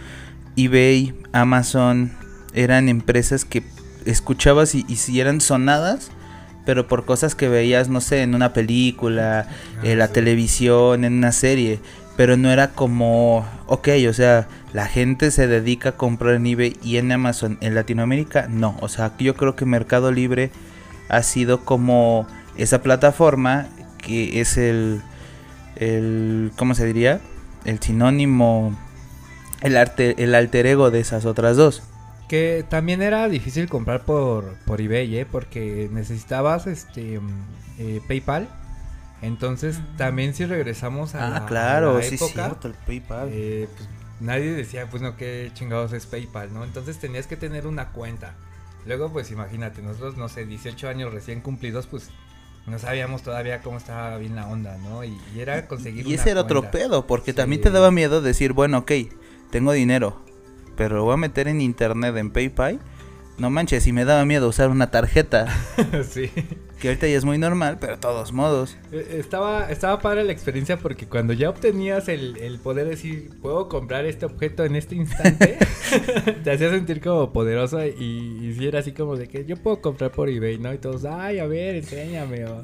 eBay, 0.56 1.14
Amazon, 1.32 2.12
eran 2.54 2.90
empresas 2.90 3.46
que 3.46 3.64
escuchabas 4.06 4.76
y, 4.76 4.84
si 4.96 5.20
eran 5.20 5.42
sonadas, 5.42 6.12
pero 6.66 6.88
por 6.88 7.06
cosas 7.06 7.36
que 7.36 7.48
veías, 7.48 7.90
no 7.90 8.02
sé, 8.02 8.22
en 8.22 8.36
una 8.36 8.54
película, 8.54 9.48
ah, 9.48 9.82
en 9.84 9.98
la 9.98 10.10
televisión, 10.10 11.06
en 11.06 11.14
una 11.14 11.32
serie, 11.32 11.80
pero 12.18 12.38
no 12.38 12.52
era 12.52 12.72
como, 12.72 13.46
ok, 13.68 13.90
o 14.10 14.14
sea, 14.14 14.48
la 14.74 14.88
gente 14.88 15.32
se 15.32 15.48
dedica 15.48 15.90
a 15.90 15.98
comprar 15.98 16.36
en 16.36 16.46
eBay 16.46 16.78
y 16.84 16.98
en 16.98 17.12
Amazon, 17.12 17.58
en 17.62 17.76
Latinoamérica, 17.76 18.48
no, 18.50 18.78
o 18.82 18.90
sea, 18.90 19.14
yo 19.18 19.36
creo 19.36 19.56
que 19.56 19.66
Mercado 19.66 20.12
Libre 20.12 20.52
ha 21.10 21.24
sido 21.24 21.64
como 21.64 22.28
esa 22.58 22.82
plataforma 22.82 23.68
que 23.98 24.42
es 24.42 24.58
el, 24.58 25.02
el 25.76 26.52
¿cómo 26.58 26.76
se 26.76 26.86
diría? 26.86 27.22
El 27.66 27.80
sinónimo, 27.80 28.78
el, 29.62 29.78
arte, 29.78 30.24
el 30.24 30.36
alter 30.36 30.66
ego 30.66 30.92
de 30.92 31.00
esas 31.00 31.26
otras 31.26 31.58
dos. 31.58 31.84
Que 32.28 32.66
también 32.70 33.02
era 33.02 33.28
difícil 33.28 33.68
comprar 33.68 34.04
por, 34.04 34.56
por 34.66 34.80
eBay, 34.80 35.18
¿eh? 35.18 35.26
porque 35.30 35.90
necesitabas 35.92 36.68
este 36.68 37.20
eh, 37.78 38.02
PayPal. 38.08 38.48
Entonces, 39.22 39.80
también 39.98 40.34
si 40.34 40.46
regresamos 40.46 41.14
a, 41.14 41.38
ah, 41.38 41.46
claro, 41.46 42.02
sí, 42.02 42.18
cierto, 42.18 42.68
el 42.68 42.74
PayPal. 42.74 43.30
Eh, 43.32 43.68
pues, 43.76 43.88
nadie 44.20 44.54
decía, 44.54 44.88
pues 44.90 45.04
no, 45.04 45.16
qué 45.16 45.52
chingados 45.54 45.94
es 45.94 46.06
PayPal, 46.06 46.54
¿no? 46.54 46.64
Entonces 46.64 46.98
tenías 47.00 47.28
que 47.28 47.38
tener 47.38 47.68
una 47.68 47.90
cuenta. 47.90 48.34
Luego, 48.86 49.12
pues 49.12 49.30
imagínate, 49.30 49.84
nosotros, 49.84 50.18
no 50.18 50.28
sé, 50.28 50.46
18 50.46 50.90
años 50.90 51.14
recién 51.14 51.42
cumplidos, 51.42 51.86
pues 51.86 52.10
no 52.68 52.80
sabíamos 52.80 53.24
todavía 53.24 53.62
cómo 53.62 53.78
estaba 53.78 54.18
bien 54.18 54.36
la 54.36 54.48
onda, 54.48 54.78
¿no? 54.78 55.04
Y, 55.04 55.18
era 55.38 55.68
conseguir. 55.68 56.08
Y 56.08 56.14
ese 56.14 56.32
era 56.32 56.42
otro 56.42 56.70
pedo, 56.72 57.08
porque 57.08 57.34
también 57.34 57.62
te 57.62 57.72
daba 57.72 57.92
miedo 57.92 58.22
decir, 58.22 58.54
bueno, 58.54 58.80
ok, 58.80 58.92
tengo 59.50 59.72
dinero, 59.72 60.22
pero 60.76 60.98
lo 60.98 61.04
voy 61.04 61.14
a 61.16 61.18
meter 61.18 61.48
en 61.48 61.62
internet, 61.62 62.16
en 62.18 62.32
PayPal. 62.32 62.80
No 63.42 63.50
manches, 63.50 63.88
y 63.88 63.92
me 63.92 64.06
daba 64.06 64.24
miedo 64.24 64.48
usar 64.48 64.70
una 64.70 64.92
tarjeta. 64.92 65.48
sí. 66.08 66.30
Que 66.80 66.90
ahorita 66.90 67.08
ya 67.08 67.18
es 67.18 67.26
muy 67.26 67.40
normal, 67.40 67.78
pero 67.82 67.94
de 67.94 67.98
todos 67.98 68.32
modos. 68.34 68.78
E, 68.92 69.18
estaba, 69.18 69.72
estaba 69.72 70.00
padre 70.00 70.24
la 70.24 70.32
experiencia 70.32 70.78
porque 70.78 71.08
cuando 71.08 71.34
ya 71.34 71.50
obtenías 71.50 72.08
el, 72.08 72.38
el 72.38 72.60
poder 72.60 72.88
decir, 72.88 73.32
puedo 73.42 73.68
comprar 73.68 74.06
este 74.06 74.28
objeto 74.28 74.64
en 74.64 74.76
este 74.76 74.94
instante, 74.94 75.58
te 76.44 76.52
hacía 76.52 76.70
sentir 76.70 77.02
como 77.02 77.34
poderoso 77.34 77.84
y, 77.84 77.90
y 77.90 78.54
si 78.54 78.68
era 78.68 78.78
así 78.78 78.92
como 78.92 79.16
de 79.16 79.28
que 79.28 79.44
yo 79.44 79.58
puedo 79.58 79.82
comprar 79.82 80.12
por 80.12 80.30
eBay, 80.30 80.60
¿no? 80.60 80.72
Y 80.72 80.78
todos, 80.78 81.04
ay, 81.06 81.40
a 81.40 81.48
ver, 81.48 81.78
enséñame 81.78 82.46
o, 82.46 82.64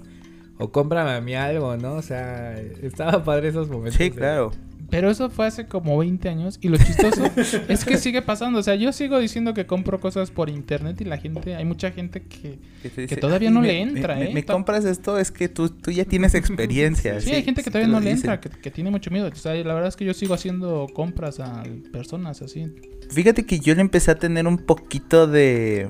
o 0.60 0.72
cómprame 0.72 1.10
a 1.10 1.22
mí 1.22 1.34
algo, 1.34 1.75
¿no? 1.75 1.93
O 1.93 2.03
sea, 2.03 2.55
estaba 2.84 3.24
padre 3.24 3.48
esos 3.48 3.67
momentos. 3.67 3.96
Sí, 3.98 4.12
claro. 4.12 4.51
Pero 4.89 5.10
eso 5.10 5.29
fue 5.29 5.48
hace 5.48 5.67
como 5.67 5.98
20 5.98 6.29
años 6.29 6.60
y 6.62 6.70
lo 6.70 6.77
chistoso 6.77 7.25
es 7.67 7.84
que 7.84 7.98
sigue 7.98 8.22
pasando. 8.22 8.60
O 8.60 8.63
sea, 8.63 8.75
yo 8.75 8.94
sigo 8.94 9.20
diciendo 9.20 9.53
que 9.53 9.65
compro 9.65 10.00
cosas 10.00 10.32
por 10.32 10.50
internet 10.50 11.01
y 11.01 11.03
la 11.03 11.17
gente, 11.17 11.56
hay 11.56 11.65
mucha 11.65 11.91
gente 11.91 12.24
que, 12.24 12.60
que 13.08 13.17
todavía 13.17 13.51
no 13.51 13.62
le 13.62 13.82
entra, 13.82 14.15
me, 14.15 14.32
¿eh? 14.32 14.34
Me, 14.34 14.46
compras 14.46 14.86
esto, 14.86 15.20
es 15.20 15.32
que 15.32 15.50
tú, 15.50 15.70
tú 15.70 15.91
ya 15.91 16.06
tienes 16.06 16.34
experiencia. 16.36 17.20
sí, 17.20 17.32
hay 17.32 17.44
gente 17.44 17.63
que 17.63 17.70
todavía 17.70 17.91
no 17.91 18.00
le 18.00 18.12
entra, 18.12 18.39
que, 18.39 18.72
tiene 18.72 18.89
mucho 18.89 19.12
miedo. 19.12 19.27
O 19.27 19.36
sea, 19.36 19.53
la 19.53 19.74
verdad 19.74 19.89
es 19.89 19.96
que 19.98 20.06
yo 20.06 20.13
sigo 20.13 20.34
haciendo 20.34 20.88
compras 20.94 21.39
a 21.39 21.63
personas 21.91 22.41
así. 22.41 22.74
Fíjate 23.10 23.46
que 23.46 23.60
yo 23.60 23.75
le 23.75 23.82
empecé 23.82 24.12
a 24.12 24.15
tener 24.15 24.48
un 24.48 24.58
poquito 24.58 25.27
de, 25.27 25.89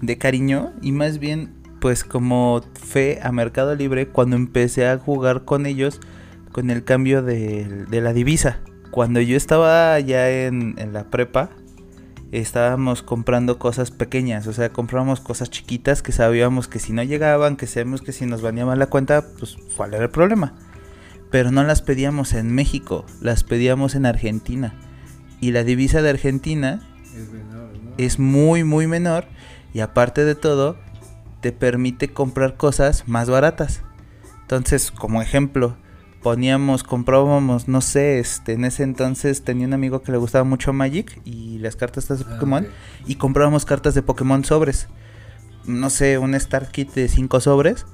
de 0.00 0.18
cariño 0.18 0.72
y 0.80 0.92
más 0.92 1.18
bien 1.18 1.52
pues 1.80 2.04
como 2.04 2.62
fe 2.72 3.18
a 3.22 3.30
Mercado 3.32 3.74
Libre 3.74 4.08
cuando 4.08 4.36
empecé 4.36 4.86
a 4.86 4.96
jugar 4.96 5.44
con 5.44 5.66
ellos 5.66 6.00
con 6.54 6.70
el 6.70 6.84
cambio 6.84 7.20
de, 7.20 7.84
la 7.90 8.12
divisa. 8.12 8.60
Cuando 8.92 9.20
yo 9.20 9.36
estaba 9.36 9.98
ya 9.98 10.30
en, 10.30 10.76
la 10.92 11.10
prepa, 11.10 11.50
estábamos 12.30 13.02
comprando 13.02 13.58
cosas 13.58 13.90
pequeñas, 13.90 14.46
o 14.46 14.52
sea, 14.52 14.68
comprábamos 14.68 15.18
cosas 15.18 15.50
chiquitas 15.50 16.00
que 16.00 16.12
sabíamos 16.12 16.68
que 16.68 16.78
si 16.78 16.92
no 16.92 17.02
llegaban, 17.02 17.56
que 17.56 17.66
sabíamos 17.66 18.02
que 18.02 18.12
si 18.12 18.24
nos 18.24 18.40
baneaban 18.40 18.78
la 18.78 18.86
cuenta, 18.86 19.26
pues 19.36 19.56
cuál 19.76 19.94
era 19.94 20.04
el 20.04 20.10
problema. 20.10 20.54
Pero 21.32 21.50
no 21.50 21.64
las 21.64 21.82
pedíamos 21.82 22.34
en 22.34 22.54
México, 22.54 23.04
las 23.20 23.42
pedíamos 23.42 23.96
en 23.96 24.06
Argentina. 24.06 24.76
Y 25.40 25.50
la 25.50 25.64
divisa 25.64 26.02
de 26.02 26.10
Argentina 26.10 26.88
es, 27.96 28.12
es 28.12 28.18
muy, 28.20 28.62
muy 28.62 28.86
menor. 28.86 29.24
Y 29.72 29.80
aparte 29.80 30.24
de 30.24 30.36
todo, 30.36 30.76
te 31.40 31.50
permite 31.50 32.12
comprar 32.12 32.56
cosas 32.56 33.08
más 33.08 33.28
baratas. 33.28 33.82
Entonces, 34.42 34.92
como 34.92 35.20
ejemplo, 35.20 35.76
poníamos, 36.24 36.82
comprábamos, 36.84 37.68
no 37.68 37.82
sé, 37.82 38.18
este, 38.18 38.54
en 38.54 38.64
ese 38.64 38.82
entonces 38.82 39.44
tenía 39.44 39.66
un 39.66 39.74
amigo 39.74 40.00
que 40.00 40.10
le 40.10 40.16
gustaba 40.16 40.42
mucho 40.42 40.72
Magic 40.72 41.20
y 41.26 41.58
las 41.58 41.76
cartas 41.76 42.08
de 42.08 42.14
ah, 42.14 42.30
Pokémon 42.30 42.66
y 43.06 43.16
comprábamos 43.16 43.66
cartas 43.66 43.94
de 43.94 44.00
Pokémon 44.00 44.42
sobres. 44.42 44.88
No 45.66 45.90
sé, 45.90 46.16
un 46.16 46.34
Star 46.34 46.70
Kit 46.70 46.94
de 46.94 47.08
5 47.08 47.40
sobres 47.40 47.84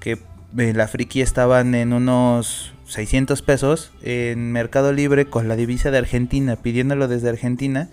que 0.00 0.18
eh, 0.56 0.72
la 0.74 0.88
friki 0.88 1.20
estaban 1.20 1.74
en 1.74 1.92
unos 1.92 2.72
600 2.86 3.42
pesos 3.42 3.92
en 4.00 4.52
Mercado 4.52 4.94
Libre 4.94 5.26
con 5.26 5.46
la 5.46 5.54
divisa 5.54 5.90
de 5.90 5.98
Argentina, 5.98 6.56
pidiéndolo 6.56 7.08
desde 7.08 7.28
Argentina, 7.28 7.90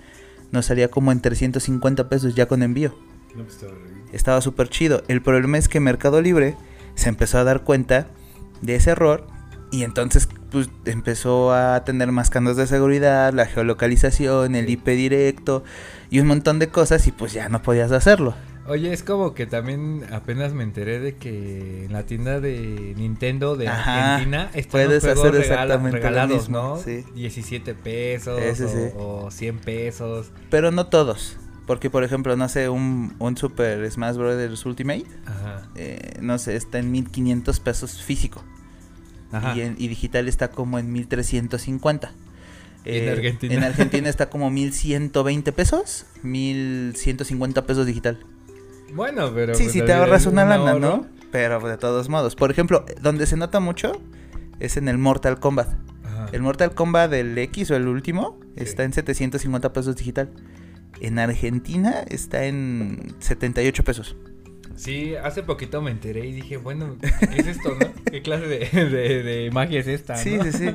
nos 0.54 0.68
salía 0.68 0.88
como 0.88 1.12
en 1.12 1.20
350 1.20 2.08
pesos 2.08 2.36
ya 2.36 2.46
con 2.46 2.64
envío. 2.64 2.98
Pues, 3.36 3.66
estaba 4.14 4.40
súper 4.40 4.70
chido. 4.70 5.04
El 5.10 5.22
problema 5.22 5.58
es 5.58 5.68
que 5.68 5.82
Mercado 5.82 6.22
Libre 6.22 6.56
se 6.96 7.10
empezó 7.10 7.38
a 7.38 7.44
dar 7.44 7.66
cuenta 7.66 8.08
de 8.62 8.76
ese 8.76 8.92
error 8.92 9.33
y 9.74 9.84
entonces 9.84 10.30
pues 10.52 10.70
empezó 10.86 11.52
a 11.52 11.84
tener 11.84 12.12
más 12.12 12.30
candos 12.30 12.58
de 12.58 12.68
seguridad, 12.68 13.34
la 13.34 13.48
geolocalización, 13.48 14.54
el 14.54 14.70
IP 14.70 14.86
directo 14.90 15.64
y 16.12 16.20
un 16.20 16.28
montón 16.28 16.60
de 16.60 16.68
cosas 16.68 17.08
y 17.08 17.12
pues 17.12 17.34
ya 17.34 17.50
no 17.50 17.64
podías 17.64 17.92
hacerlo. 17.92 18.36
Oye, 18.68 18.94
es 18.94 19.02
como 19.02 19.34
que 19.34 19.48
también 19.48 20.06
apenas 20.12 20.54
me 20.54 20.62
enteré 20.62 21.00
de 21.00 21.16
que 21.16 21.86
en 21.86 21.92
la 21.92 22.06
tienda 22.06 22.40
de 22.40 22.94
Nintendo 22.96 23.56
de 23.56 23.68
Argentina 23.68 24.52
están 24.54 24.72
puedes 24.72 25.04
hacer 25.06 25.36
exactamente 25.36 25.98
regalados, 25.98 26.50
¿no? 26.50 26.78
Sí. 26.78 27.04
17 27.16 27.74
pesos 27.74 28.40
o, 28.96 29.32
100 29.32 29.58
pesos. 29.58 30.32
Pero 30.52 30.70
no 30.70 30.86
todos. 30.86 31.38
Porque, 31.66 31.90
por 31.90 32.04
ejemplo, 32.04 32.36
no 32.36 32.48
sé, 32.48 32.70
un, 32.70 33.16
un 33.20 33.38
Super 33.38 33.90
Smash 33.90 34.18
Bros. 34.18 34.66
Ultimate, 34.66 35.06
eh, 35.76 36.18
no 36.22 36.38
sé, 36.38 36.56
está 36.58 36.78
en 36.78 36.92
1500 36.92 37.60
pesos 37.60 38.02
físico. 38.02 38.44
Y, 39.56 39.88
digital 39.88 40.28
está 40.28 40.50
como 40.50 40.80
en 40.80 40.92
1350. 40.92 42.12
en 42.86 43.04
eh, 43.04 43.12
Argentina. 43.12 43.54
En 43.54 43.64
Argentina 43.64 44.10
está 44.10 44.30
como 44.30 44.50
1120 44.52 45.52
pesos, 45.52 46.06
1150 46.22 47.66
pesos 47.66 47.86
digital. 47.86 48.20
Bueno, 48.94 49.32
pero. 49.34 49.56
Sí, 49.56 49.64
pues, 49.64 49.74
sí, 49.74 49.82
te 49.82 49.94
ahorras 49.94 50.26
una 50.26 50.46
lana, 50.46 50.76
¿no? 50.76 51.08
Pero 51.32 51.60
de 51.60 51.78
todos 51.78 52.10
modos. 52.10 52.36
Por 52.36 52.52
ejemplo, 52.52 52.86
donde 53.02 53.26
se 53.26 53.38
nota 53.38 53.60
mucho 53.60 53.94
es 54.60 54.78
en 54.78 54.88
el 54.88 54.98
Mortal 54.98 55.40
Kombat. 55.40 55.70
El 56.32 56.42
Mortal 56.42 56.74
Kombat 56.74 57.12
del 57.12 57.38
X 57.38 57.72
o 57.72 57.76
el 57.76 57.88
último 57.88 58.40
está 58.56 58.84
en 58.84 58.94
750 58.94 59.74
pesos 59.74 59.96
digital. 59.96 60.32
En 61.00 61.20
Argentina 61.20 62.04
está 62.08 62.46
en 62.46 63.14
78 63.20 63.84
pesos. 63.84 64.16
Sí, 64.76 65.16
hace 65.16 65.44
poquito 65.44 65.82
me 65.82 65.92
enteré 65.92 66.26
y 66.26 66.32
dije, 66.34 66.58
bueno, 66.58 66.98
¿qué 67.00 67.38
es 67.40 67.48
esto, 67.48 67.76
no? 67.80 67.88
¿Qué 68.12 68.22
clase 68.22 68.48
de, 68.48 68.60
de, 68.90 69.24
de 69.24 69.52
magia 69.52 69.80
es 69.80 69.88
esta? 69.88 70.16
Sí, 70.16 70.36
no? 70.38 70.44
sí, 70.44 70.52
sí. 70.52 70.66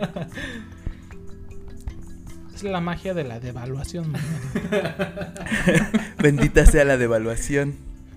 Es 2.55 2.63
la 2.65 2.81
magia 2.81 3.15
de 3.15 3.23
la 3.23 3.39
devaluación. 3.39 4.11
¿no? 4.13 4.19
Bendita 6.23 6.67
sea 6.67 6.85
la 6.85 6.97
devaluación. 6.97 7.77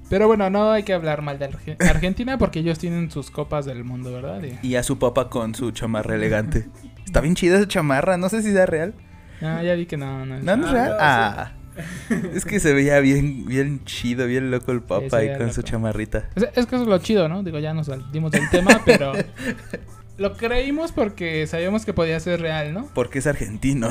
Pero 0.09 0.25
bueno, 0.27 0.49
no 0.49 0.71
hay 0.71 0.81
que 0.83 0.93
hablar 0.93 1.21
mal 1.21 1.37
de 1.37 1.49
Arge- 1.49 1.77
Argentina 1.89 2.37
porque 2.39 2.59
ellos 2.59 2.79
tienen 2.79 3.11
sus 3.11 3.29
copas 3.29 3.65
del 3.65 3.83
mundo, 3.83 4.11
¿verdad? 4.11 4.41
Y- 4.63 4.67
Y 4.69 4.75
a 4.77 4.83
su 4.83 4.97
papá 4.97 5.29
con 5.29 5.53
su 5.53 5.69
chamarra 5.71 6.15
elegante. 6.15 6.67
Está 7.05 7.21
bien 7.21 7.35
chida 7.35 7.57
esa 7.57 7.67
chamarra, 7.67 8.17
no 8.17 8.29
sé 8.29 8.41
si 8.41 8.51
sea 8.51 8.65
real. 8.65 8.95
Ah, 9.43 9.61
ya 9.63 9.75
vi 9.75 9.85
que 9.85 9.97
no, 9.97 10.25
no. 10.25 10.37
es- 10.37 10.43
No, 10.43 10.57
no 10.57 10.67
es 10.67 10.73
Ah, 10.73 11.33
real. 11.35 11.47
sí. 11.47 11.60
Es 12.33 12.45
que 12.45 12.59
se 12.59 12.73
veía 12.73 12.99
bien, 12.99 13.45
bien 13.45 13.83
chido, 13.85 14.27
bien 14.27 14.51
loco 14.51 14.71
el 14.71 14.79
Sí, 14.79 14.85
papá 14.87 15.09
se 15.09 15.15
ahí 15.15 15.37
con 15.37 15.53
su 15.53 15.61
chamarrita. 15.61 16.29
Es 16.35 16.65
que 16.65 16.75
eso 16.75 16.83
es 16.83 16.87
lo 16.87 16.97
chido, 16.99 17.27
¿no? 17.29 17.43
Digo, 17.43 17.59
ya 17.59 17.73
nos 17.73 17.87
salimos 17.87 18.31
del 18.31 18.49
tema, 18.49 18.81
pero 18.85 19.13
lo 20.17 20.33
creímos 20.37 20.91
porque 20.91 21.47
sabíamos 21.47 21.85
que 21.85 21.93
podía 21.93 22.19
ser 22.19 22.41
real, 22.41 22.73
¿no? 22.73 22.89
Porque 22.93 23.19
es 23.19 23.27
argentino. 23.27 23.87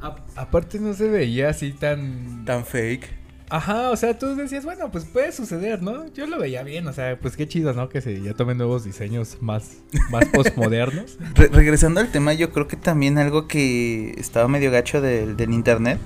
A- 0.00 0.16
aparte 0.36 0.78
no 0.78 0.94
se 0.94 1.08
veía 1.08 1.48
así 1.50 1.72
tan... 1.72 2.44
Tan 2.44 2.64
fake. 2.64 3.18
Ajá, 3.50 3.88
o 3.90 3.96
sea, 3.96 4.18
tú 4.18 4.36
decías, 4.36 4.64
bueno, 4.66 4.90
pues 4.92 5.06
puede 5.06 5.32
suceder, 5.32 5.82
¿no? 5.82 6.06
Yo 6.12 6.26
lo 6.26 6.38
veía 6.38 6.62
bien, 6.62 6.86
o 6.86 6.92
sea, 6.92 7.18
pues 7.18 7.34
qué 7.34 7.48
chido, 7.48 7.72
¿no? 7.72 7.88
Que 7.88 8.02
se 8.02 8.20
ya 8.20 8.34
tomen 8.34 8.58
nuevos 8.58 8.84
diseños 8.84 9.38
más, 9.40 9.78
más 10.10 10.26
postmodernos. 10.34 11.16
Re- 11.34 11.48
regresando 11.48 12.00
al 12.00 12.12
tema, 12.12 12.34
yo 12.34 12.52
creo 12.52 12.68
que 12.68 12.76
también 12.76 13.16
algo 13.16 13.48
que 13.48 14.10
estaba 14.18 14.48
medio 14.48 14.70
gacho 14.70 15.00
del, 15.00 15.36
del 15.38 15.54
internet 15.54 15.98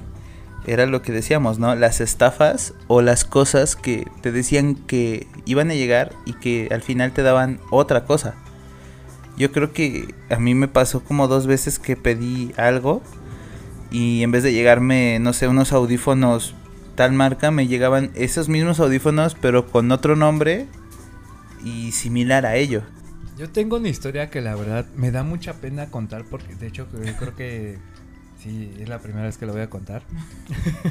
era 0.66 0.86
lo 0.86 1.02
que 1.02 1.12
decíamos, 1.12 1.58
¿no? 1.58 1.74
Las 1.74 2.00
estafas 2.00 2.74
o 2.86 3.02
las 3.02 3.24
cosas 3.24 3.76
que 3.76 4.06
te 4.20 4.32
decían 4.32 4.74
que 4.74 5.26
iban 5.44 5.70
a 5.70 5.74
llegar 5.74 6.12
y 6.24 6.34
que 6.34 6.68
al 6.70 6.82
final 6.82 7.12
te 7.12 7.22
daban 7.22 7.60
otra 7.70 8.04
cosa. 8.04 8.34
Yo 9.36 9.50
creo 9.50 9.72
que 9.72 10.14
a 10.30 10.36
mí 10.36 10.54
me 10.54 10.68
pasó 10.68 11.02
como 11.02 11.26
dos 11.26 11.46
veces 11.46 11.78
que 11.78 11.96
pedí 11.96 12.52
algo 12.56 13.02
y 13.90 14.22
en 14.22 14.30
vez 14.30 14.42
de 14.42 14.52
llegarme, 14.52 15.18
no 15.20 15.32
sé, 15.32 15.48
unos 15.48 15.72
audífonos 15.72 16.54
tal 16.94 17.12
marca, 17.12 17.50
me 17.50 17.66
llegaban 17.66 18.10
esos 18.14 18.48
mismos 18.48 18.78
audífonos 18.78 19.34
pero 19.34 19.66
con 19.66 19.90
otro 19.90 20.16
nombre 20.16 20.66
y 21.64 21.92
similar 21.92 22.46
a 22.46 22.56
ello. 22.56 22.82
Yo 23.38 23.48
tengo 23.50 23.76
una 23.76 23.88
historia 23.88 24.30
que 24.30 24.40
la 24.40 24.54
verdad 24.54 24.86
me 24.94 25.10
da 25.10 25.22
mucha 25.22 25.54
pena 25.54 25.86
contar 25.86 26.24
porque 26.24 26.54
de 26.54 26.66
hecho 26.66 26.86
creo 27.18 27.34
que 27.34 27.78
sí, 28.42 28.70
es 28.78 28.88
la 28.88 28.98
primera 28.98 29.26
vez 29.26 29.38
que 29.38 29.46
lo 29.46 29.52
voy 29.52 29.62
a 29.62 29.70
contar. 29.70 30.02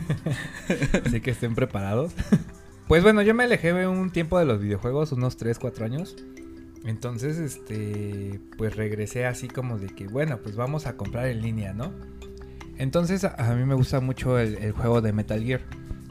Así 1.05 1.21
que 1.21 1.31
estén 1.31 1.55
preparados. 1.55 2.13
Pues 2.87 3.03
bueno, 3.03 3.21
yo 3.21 3.33
me 3.33 3.43
alejé 3.43 3.87
un 3.87 4.11
tiempo 4.11 4.37
de 4.39 4.45
los 4.45 4.59
videojuegos, 4.59 5.11
unos 5.11 5.37
3, 5.37 5.59
4 5.59 5.85
años. 5.85 6.15
Entonces, 6.83 7.37
este, 7.37 8.39
pues 8.57 8.75
regresé 8.75 9.25
así 9.25 9.47
como 9.47 9.77
de 9.77 9.87
que, 9.87 10.07
bueno, 10.07 10.39
pues 10.41 10.55
vamos 10.55 10.87
a 10.87 10.97
comprar 10.97 11.27
en 11.27 11.41
línea, 11.41 11.73
¿no? 11.73 11.93
Entonces 12.77 13.23
a, 13.23 13.53
mí 13.53 13.65
me 13.65 13.75
gusta 13.75 13.99
mucho 13.99 14.39
el, 14.39 14.55
el 14.55 14.71
juego 14.71 15.01
de 15.01 15.13
Metal 15.13 15.43
Gear. 15.43 15.61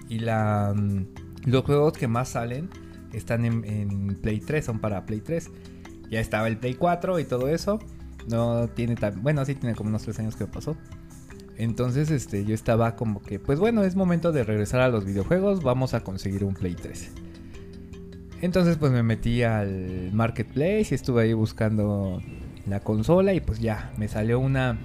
Y 0.09 0.20
la, 0.20 0.73
mm, 0.76 1.06
los 1.47 1.64
juegos 1.64 1.94
que 1.94 2.06
más 2.06 2.30
salen 2.30 2.70
están 3.12 3.44
en, 3.44 3.64
en 3.64 4.14
Play 4.20 4.40
3, 4.40 4.64
son 4.64 4.78
para 4.78 5.04
Play 5.06 5.20
3. 5.20 5.50
Ya 6.11 6.20
estaba 6.20 6.47
el 6.49 6.59
Play 6.59 6.75
4 6.75 7.18
y 7.18 7.25
todo 7.25 7.49
eso. 7.49 7.80
No 8.28 8.68
tiene 8.68 8.94
tan... 8.94 9.23
Bueno, 9.23 9.44
sí 9.44 9.54
tiene 9.54 9.75
como 9.75 9.90
unos 9.90 10.02
3 10.02 10.20
años 10.20 10.37
que 10.37 10.47
pasó. 10.47 10.76
Entonces, 11.61 12.11
este, 12.11 12.47
yo 12.47 12.55
estaba 12.55 12.97
como 12.97 13.21
que, 13.21 13.38
pues 13.38 13.59
bueno, 13.59 13.85
es 13.85 13.95
momento 13.95 14.33
de 14.33 14.45
regresar 14.45 14.81
a 14.81 14.88
los 14.88 15.05
videojuegos. 15.05 15.62
Vamos 15.62 15.93
a 15.93 16.00
conseguir 16.00 16.43
un 16.43 16.55
Play 16.55 16.75
3. 16.75 17.11
Entonces, 18.40 18.79
pues 18.79 18.90
me 18.93 19.02
metí 19.02 19.43
al 19.43 20.11
Marketplace 20.11 20.87
y 20.90 20.95
estuve 20.95 21.25
ahí 21.25 21.35
buscando 21.35 22.23
la 22.67 22.81
consola. 22.81 23.35
Y 23.35 23.40
pues 23.40 23.59
ya, 23.59 23.93
me 23.99 24.09
salió 24.09 24.40
una. 24.40 24.79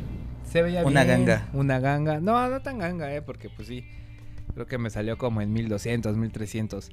Se 0.52 0.62
veía 0.62 0.84
Una 0.86 1.06
bien, 1.06 1.26
ganga. 1.26 1.48
Una 1.54 1.80
ganga. 1.80 2.20
No, 2.20 2.50
no 2.50 2.62
tan 2.62 2.78
ganga, 2.78 3.16
eh, 3.16 3.22
porque 3.22 3.50
pues 3.50 3.70
sí. 3.70 3.86
Creo 4.54 4.68
que 4.68 4.78
me 4.78 4.90
salió 4.90 5.18
como 5.18 5.42
en 5.42 5.54
1200, 5.54 6.18
1300 6.18 6.92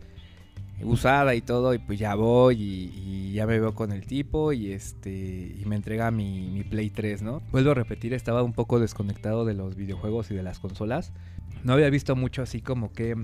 usada 0.84 1.34
y 1.34 1.40
todo 1.40 1.74
y 1.74 1.78
pues 1.78 1.98
ya 1.98 2.14
voy 2.14 2.56
y, 2.60 3.32
ya 3.32 3.46
me 3.46 3.58
veo 3.58 3.74
con 3.74 3.92
el 3.92 4.06
tipo 4.06 4.52
y 4.52 4.72
este 4.72 5.56
y 5.58 5.64
me 5.64 5.76
entrega 5.76 6.10
mi, 6.10 6.50
mi 6.50 6.64
Play 6.64 6.90
3, 6.90 7.22
¿no? 7.22 7.40
Vuelvo 7.50 7.70
a 7.70 7.74
repetir, 7.74 8.12
estaba 8.12 8.42
un 8.42 8.52
poco 8.52 8.78
desconectado 8.78 9.44
de 9.44 9.54
los 9.54 9.74
videojuegos 9.74 10.30
y 10.30 10.34
de 10.34 10.42
las 10.42 10.58
consolas. 10.58 11.12
No 11.64 11.72
había 11.72 11.88
visto 11.88 12.14
mucho 12.14 12.42
así 12.42 12.60
como 12.60 12.92
que 12.92 13.16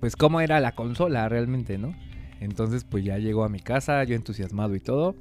pues 0.00 0.16
cómo 0.16 0.40
era 0.40 0.60
la 0.60 0.74
consola 0.74 1.28
realmente, 1.28 1.78
¿no? 1.78 1.94
Entonces 2.40 2.84
pues 2.84 3.04
ya 3.04 3.18
llegó 3.18 3.44
a 3.44 3.48
mi 3.48 3.60
casa, 3.60 4.02
yo 4.04 4.14
entusiasmado 4.14 4.74
y 4.74 4.80
todo. 4.80 5.16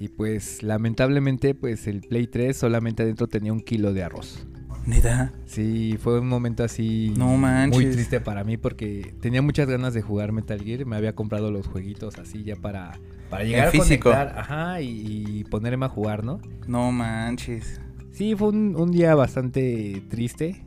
Y 0.00 0.08
pues 0.08 0.62
lamentablemente 0.62 1.54
pues 1.54 1.86
el 1.86 2.00
Play 2.00 2.26
3 2.26 2.56
solamente 2.56 3.02
adentro 3.02 3.26
tenía 3.26 3.52
un 3.52 3.60
kilo 3.60 3.92
de 3.92 4.02
arroz. 4.02 4.46
Neta. 4.86 5.32
Sí, 5.46 5.98
fue 6.00 6.18
un 6.20 6.28
momento 6.28 6.64
así 6.64 7.12
No 7.16 7.36
manches. 7.36 7.82
muy 7.82 7.92
triste 7.92 8.20
para 8.20 8.42
mí 8.44 8.56
porque 8.56 9.14
tenía 9.20 9.42
muchas 9.42 9.68
ganas 9.68 9.92
de 9.94 10.00
jugar 10.02 10.32
Metal 10.32 10.60
Gear. 10.62 10.86
Me 10.86 10.96
había 10.96 11.14
comprado 11.14 11.50
los 11.50 11.66
jueguitos 11.66 12.18
así 12.18 12.42
ya 12.42 12.56
para, 12.56 12.98
para 13.28 13.44
llegar 13.44 13.70
físico. 13.70 14.10
a 14.10 14.14
conectar 14.14 14.38
ajá, 14.38 14.80
y, 14.80 15.40
y 15.40 15.44
ponerme 15.44 15.86
a 15.86 15.88
jugar, 15.90 16.24
¿no? 16.24 16.40
No 16.66 16.90
manches. 16.90 17.80
Sí, 18.12 18.34
fue 18.34 18.48
un, 18.48 18.76
un 18.76 18.90
día 18.90 19.14
bastante 19.14 20.02
triste. 20.08 20.64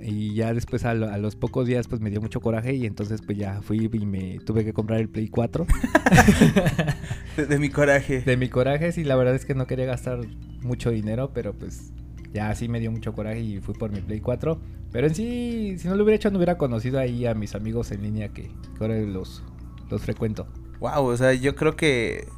Y 0.00 0.32
ya 0.34 0.54
después 0.54 0.84
a, 0.86 0.94
lo- 0.94 1.10
a 1.10 1.18
los 1.18 1.34
pocos 1.36 1.66
días 1.66 1.86
pues 1.88 2.00
me 2.00 2.08
dio 2.08 2.20
mucho 2.22 2.40
coraje 2.40 2.72
y 2.74 2.86
entonces 2.86 3.20
pues 3.20 3.36
ya 3.36 3.60
fui 3.60 3.90
y 3.92 4.06
me 4.06 4.38
tuve 4.38 4.64
que 4.64 4.72
comprar 4.72 5.00
el 5.00 5.08
Play 5.10 5.28
4. 5.28 5.66
De, 7.36 7.46
de 7.46 7.58
mi 7.58 7.68
coraje. 7.68 8.20
De 8.22 8.36
mi 8.36 8.48
coraje, 8.48 8.90
sí, 8.92 9.04
la 9.04 9.14
verdad 9.16 9.34
es 9.34 9.44
que 9.44 9.54
no 9.54 9.66
quería 9.66 9.84
gastar 9.86 10.20
mucho 10.62 10.90
dinero, 10.90 11.30
pero 11.34 11.52
pues 11.52 11.92
ya 12.32 12.54
sí 12.54 12.68
me 12.68 12.80
dio 12.80 12.90
mucho 12.90 13.12
coraje 13.12 13.40
y 13.40 13.60
fui 13.60 13.74
por 13.74 13.90
mi 13.90 14.00
Play 14.00 14.20
4. 14.20 14.58
Pero 14.92 15.06
en 15.06 15.14
sí, 15.14 15.76
si 15.78 15.88
no 15.88 15.96
lo 15.96 16.04
hubiera 16.04 16.16
hecho, 16.16 16.30
no 16.30 16.38
hubiera 16.38 16.56
conocido 16.56 16.98
ahí 16.98 17.26
a 17.26 17.34
mis 17.34 17.54
amigos 17.54 17.90
en 17.92 18.02
línea 18.02 18.28
que, 18.30 18.44
que 18.44 18.52
ahora 18.80 18.98
los, 18.98 19.42
los 19.90 20.02
frecuento. 20.02 20.46
Wow, 20.80 21.06
o 21.06 21.16
sea, 21.16 21.34
yo 21.34 21.54
creo 21.54 21.76
que. 21.76 22.28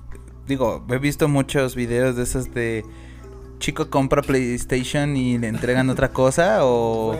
Digo, 0.47 0.85
he 0.89 0.99
visto 0.99 1.29
muchos 1.29 1.75
videos 1.75 2.17
de 2.17 2.23
esos 2.23 2.53
de. 2.53 2.85
Chico 3.59 3.91
compra 3.91 4.23
PlayStation 4.23 5.17
y 5.17 5.37
le 5.37 5.49
entregan 5.49 5.91
otra 5.91 6.09
cosa. 6.13 6.65
O, 6.65 7.17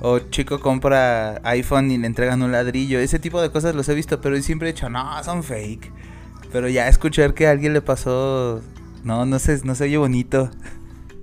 o 0.00 0.18
chico 0.30 0.60
compra 0.60 1.40
iPhone 1.44 1.90
y 1.90 1.98
le 1.98 2.06
entregan 2.06 2.42
un 2.42 2.52
ladrillo. 2.52 3.00
Ese 3.00 3.18
tipo 3.18 3.40
de 3.40 3.50
cosas 3.50 3.74
los 3.74 3.88
he 3.88 3.94
visto, 3.94 4.20
pero 4.20 4.40
siempre 4.42 4.68
he 4.68 4.72
dicho, 4.72 4.88
no, 4.88 5.24
son 5.24 5.42
fake. 5.42 5.90
Pero 6.52 6.68
ya 6.68 6.88
escuchar 6.88 7.34
que 7.34 7.46
a 7.46 7.50
alguien 7.50 7.72
le 7.72 7.80
pasó. 7.80 8.60
No, 9.02 9.24
no 9.24 9.38
sé, 9.38 9.60
no 9.64 9.74
se 9.74 9.84
oye 9.84 9.96
bonito. 9.96 10.50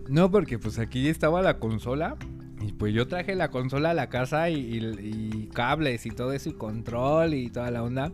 No, 0.10 0.30
porque 0.32 0.60
pues 0.60 0.80
aquí 0.80 1.08
estaba 1.08 1.42
la 1.42 1.58
consola. 1.60 2.16
Y 2.62 2.72
pues 2.74 2.94
yo 2.94 3.08
traje 3.08 3.36
la 3.36 3.50
consola 3.52 3.92
a 3.92 3.94
la 3.94 4.08
casa 4.10 4.50
y, 4.50 4.56
y- 4.58 5.50
cables 5.54 6.06
y 6.06 6.10
todo 6.12 6.34
eso 6.34 6.50
y 6.50 6.54
control 6.54 7.34
y 7.34 7.50
toda 7.50 7.70
la 7.70 7.84
onda. 7.84 8.12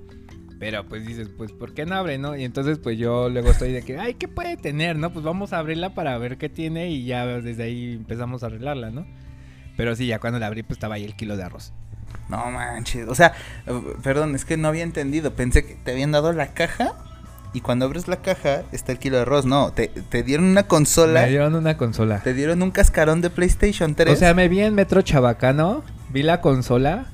Pero 0.59 0.85
pues 0.87 1.05
dices, 1.07 1.29
pues 1.37 1.51
¿por 1.53 1.73
qué 1.73 1.85
no 1.85 1.95
abre, 1.95 2.17
no? 2.17 2.35
Y 2.35 2.43
entonces 2.43 2.77
pues 2.79 2.97
yo 2.97 3.29
luego 3.29 3.49
estoy 3.51 3.71
de 3.71 3.81
que, 3.81 3.97
ay, 3.97 4.15
¿qué 4.15 4.27
puede 4.27 4.57
tener, 4.57 4.95
no? 4.97 5.11
Pues 5.13 5.23
vamos 5.25 5.53
a 5.53 5.59
abrirla 5.59 5.93
para 5.95 6.17
ver 6.17 6.37
qué 6.37 6.49
tiene 6.49 6.89
y 6.91 7.05
ya 7.05 7.25
desde 7.25 7.63
ahí 7.63 7.93
empezamos 7.93 8.43
a 8.43 8.47
arreglarla, 8.47 8.91
¿no? 8.91 9.05
Pero 9.77 9.95
sí, 9.95 10.05
ya 10.07 10.19
cuando 10.19 10.37
la 10.39 10.47
abrí 10.47 10.63
pues 10.63 10.77
estaba 10.77 10.95
ahí 10.95 11.03
el 11.05 11.15
kilo 11.15 11.37
de 11.37 11.43
arroz. 11.43 11.71
No 12.29 12.51
manches. 12.51 13.07
O 13.07 13.15
sea, 13.15 13.33
perdón, 14.03 14.35
es 14.35 14.43
que 14.45 14.57
no 14.57 14.67
había 14.67 14.83
entendido. 14.83 15.33
Pensé 15.33 15.65
que 15.65 15.75
te 15.75 15.91
habían 15.91 16.11
dado 16.11 16.31
la 16.33 16.53
caja. 16.53 16.93
Y 17.53 17.61
cuando 17.61 17.85
abres 17.85 18.07
la 18.07 18.17
caja 18.17 18.63
está 18.71 18.93
el 18.93 18.99
kilo 18.99 19.17
de 19.17 19.23
arroz. 19.23 19.45
No, 19.45 19.73
te, 19.73 19.87
te 19.87 20.23
dieron 20.23 20.45
una 20.45 20.67
consola. 20.67 21.23
Me 21.23 21.29
dieron 21.29 21.55
una 21.55 21.77
consola. 21.77 22.21
Te 22.23 22.33
dieron 22.33 22.61
un 22.61 22.71
cascarón 22.71 23.21
de 23.21 23.29
PlayStation 23.29 23.93
3. 23.93 24.13
O 24.13 24.15
sea, 24.15 24.33
me 24.33 24.47
vi 24.47 24.61
en 24.61 24.73
Metro 24.73 25.01
Chabacano, 25.01 25.83
vi 26.09 26.23
la 26.23 26.39
consola, 26.39 27.11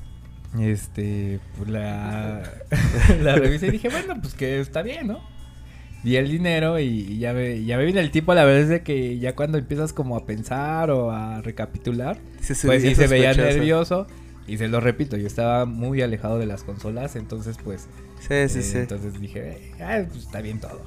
este, 0.58 1.40
la, 1.66 2.42
la 3.22 3.34
revisé 3.34 3.66
y 3.66 3.70
dije, 3.70 3.88
bueno, 3.88 4.20
pues 4.20 4.34
que 4.34 4.60
está 4.60 4.82
bien, 4.82 5.08
¿no? 5.08 5.20
Di 6.04 6.16
el 6.16 6.30
dinero 6.30 6.78
y, 6.78 7.18
ya 7.18 7.32
me, 7.32 7.64
ya 7.64 7.76
me 7.76 7.84
viene 7.84 8.00
el 8.00 8.12
tipo, 8.12 8.32
la 8.32 8.44
verdad 8.44 8.62
es 8.62 8.68
de 8.68 8.82
que 8.82 9.18
ya 9.18 9.34
cuando 9.34 9.58
empiezas 9.58 9.92
como 9.92 10.16
a 10.16 10.24
pensar 10.24 10.92
o 10.92 11.10
a 11.10 11.42
recapitular, 11.42 12.18
se 12.40 12.54
pues 12.66 12.82
sí 12.82 12.94
se 12.94 13.08
veía 13.08 13.34
nervioso. 13.34 14.06
Y 14.46 14.56
se 14.56 14.68
lo 14.68 14.80
repito, 14.80 15.16
yo 15.16 15.26
estaba 15.26 15.66
muy 15.66 16.00
alejado 16.00 16.38
de 16.38 16.46
las 16.46 16.62
consolas, 16.62 17.16
entonces 17.16 17.58
pues... 17.62 17.88
Sí, 18.20 18.48
sí, 18.48 18.58
eh, 18.58 18.62
sí. 18.62 18.78
Entonces 18.78 19.20
dije, 19.20 19.72
ah, 19.80 20.02
pues 20.08 20.24
está 20.24 20.40
bien 20.40 20.60
todo. 20.60 20.82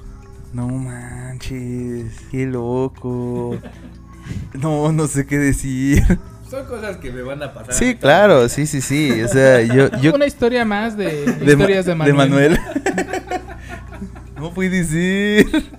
No 0.52 0.68
manches. 0.68 2.12
Qué 2.30 2.46
loco. 2.46 3.58
no, 4.54 4.92
no 4.92 5.06
sé 5.06 5.26
qué 5.26 5.38
decir. 5.38 6.02
Son 6.48 6.66
cosas 6.66 6.98
que 6.98 7.10
me 7.10 7.22
van 7.22 7.42
a 7.42 7.54
pasar. 7.54 7.72
Sí, 7.72 7.94
claro, 7.94 8.48
sí, 8.48 8.66
sí, 8.66 8.82
sí. 8.82 9.22
O 9.22 9.28
sea, 9.28 9.62
yo. 9.62 9.90
yo 10.00 10.14
Una 10.14 10.26
historia 10.26 10.64
más 10.66 10.96
de, 10.96 11.24
historias 11.40 11.86
de 11.86 11.92
de 11.92 11.96
Manuel. 11.96 12.16
Manuel. 12.16 12.58
no 14.36 14.52
puede 14.52 14.68
decir. 14.70 15.70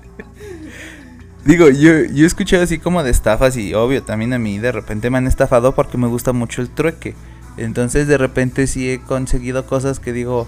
Digo, 1.45 1.69
yo, 1.69 2.05
yo 2.05 2.23
he 2.23 2.25
escuchado 2.25 2.63
así 2.63 2.79
como 2.79 3.03
de 3.03 3.11
estafas 3.11 3.57
y 3.57 3.73
obvio, 3.73 4.01
también 4.01 4.31
a 4.33 4.39
mí 4.39 4.59
de 4.59 4.71
repente 4.71 5.09
me 5.09 5.17
han 5.17 5.27
estafado 5.27 5.75
porque 5.75 5.97
me 5.97 6.07
gusta 6.07 6.31
mucho 6.31 6.61
el 6.61 6.69
trueque. 6.69 7.15
Entonces 7.57 8.07
de 8.07 8.17
repente 8.17 8.65
sí 8.65 8.89
he 8.89 8.99
conseguido 8.99 9.67
cosas 9.67 9.99
que 9.99 10.13
digo, 10.13 10.47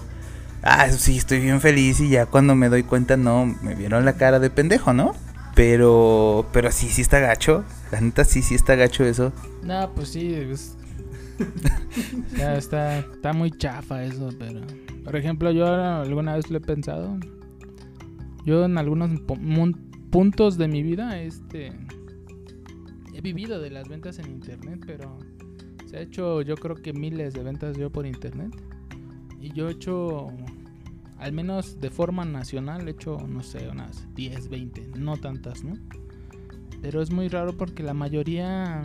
ah, 0.66 0.90
sí, 0.90 1.16
estoy 1.16 1.40
bien 1.40 1.60
feliz 1.60 2.00
y 2.00 2.10
ya 2.10 2.26
cuando 2.26 2.54
me 2.54 2.68
doy 2.68 2.82
cuenta 2.82 3.16
no, 3.16 3.46
me 3.46 3.74
vieron 3.74 4.04
la 4.04 4.16
cara 4.16 4.38
de 4.38 4.50
pendejo, 4.50 4.92
¿no? 4.92 5.12
Pero, 5.54 6.46
pero 6.52 6.70
sí, 6.70 6.88
sí 6.88 7.00
está 7.00 7.18
gacho. 7.18 7.64
La 7.90 8.00
neta 8.00 8.24
sí, 8.24 8.42
sí 8.42 8.54
está 8.54 8.74
gacho 8.74 9.04
eso. 9.04 9.32
No, 9.62 9.90
pues 9.94 10.10
sí, 10.10 10.36
ya 12.36 12.56
está, 12.56 12.98
está 12.98 13.32
muy 13.32 13.50
chafa 13.50 14.04
eso, 14.04 14.28
pero... 14.38 14.60
Por 15.04 15.16
ejemplo, 15.16 15.52
yo 15.52 15.66
alguna 15.66 16.34
vez 16.34 16.50
lo 16.50 16.58
he 16.58 16.60
pensado. 16.60 17.16
Yo 18.44 18.64
en 18.64 18.76
algunos 18.76 19.10
puntos 20.10 20.58
de 20.58 20.68
mi 20.68 20.82
vida, 20.82 21.20
este... 21.20 21.72
He 23.14 23.20
vivido 23.22 23.60
de 23.60 23.70
las 23.70 23.88
ventas 23.88 24.18
en 24.18 24.30
internet, 24.30 24.82
pero... 24.86 25.16
Se 25.86 25.98
ha 25.98 26.00
hecho 26.00 26.42
yo 26.42 26.56
creo 26.56 26.74
que 26.74 26.92
miles 26.92 27.32
de 27.32 27.42
ventas 27.44 27.78
yo 27.78 27.90
por 27.90 28.04
internet. 28.04 28.50
Y 29.40 29.52
yo 29.52 29.68
he 29.68 29.72
hecho 29.72 30.28
al 31.18 31.32
menos 31.32 31.80
de 31.80 31.90
forma 31.90 32.24
nacional, 32.24 32.86
he 32.88 32.92
hecho, 32.92 33.18
no 33.26 33.42
sé, 33.42 33.68
unas 33.68 34.06
10, 34.14 34.48
20, 34.48 34.88
no 34.98 35.16
tantas, 35.16 35.64
¿no? 35.64 35.76
Pero 36.82 37.00
es 37.00 37.10
muy 37.10 37.28
raro 37.28 37.56
porque 37.56 37.82
la 37.82 37.94
mayoría, 37.94 38.82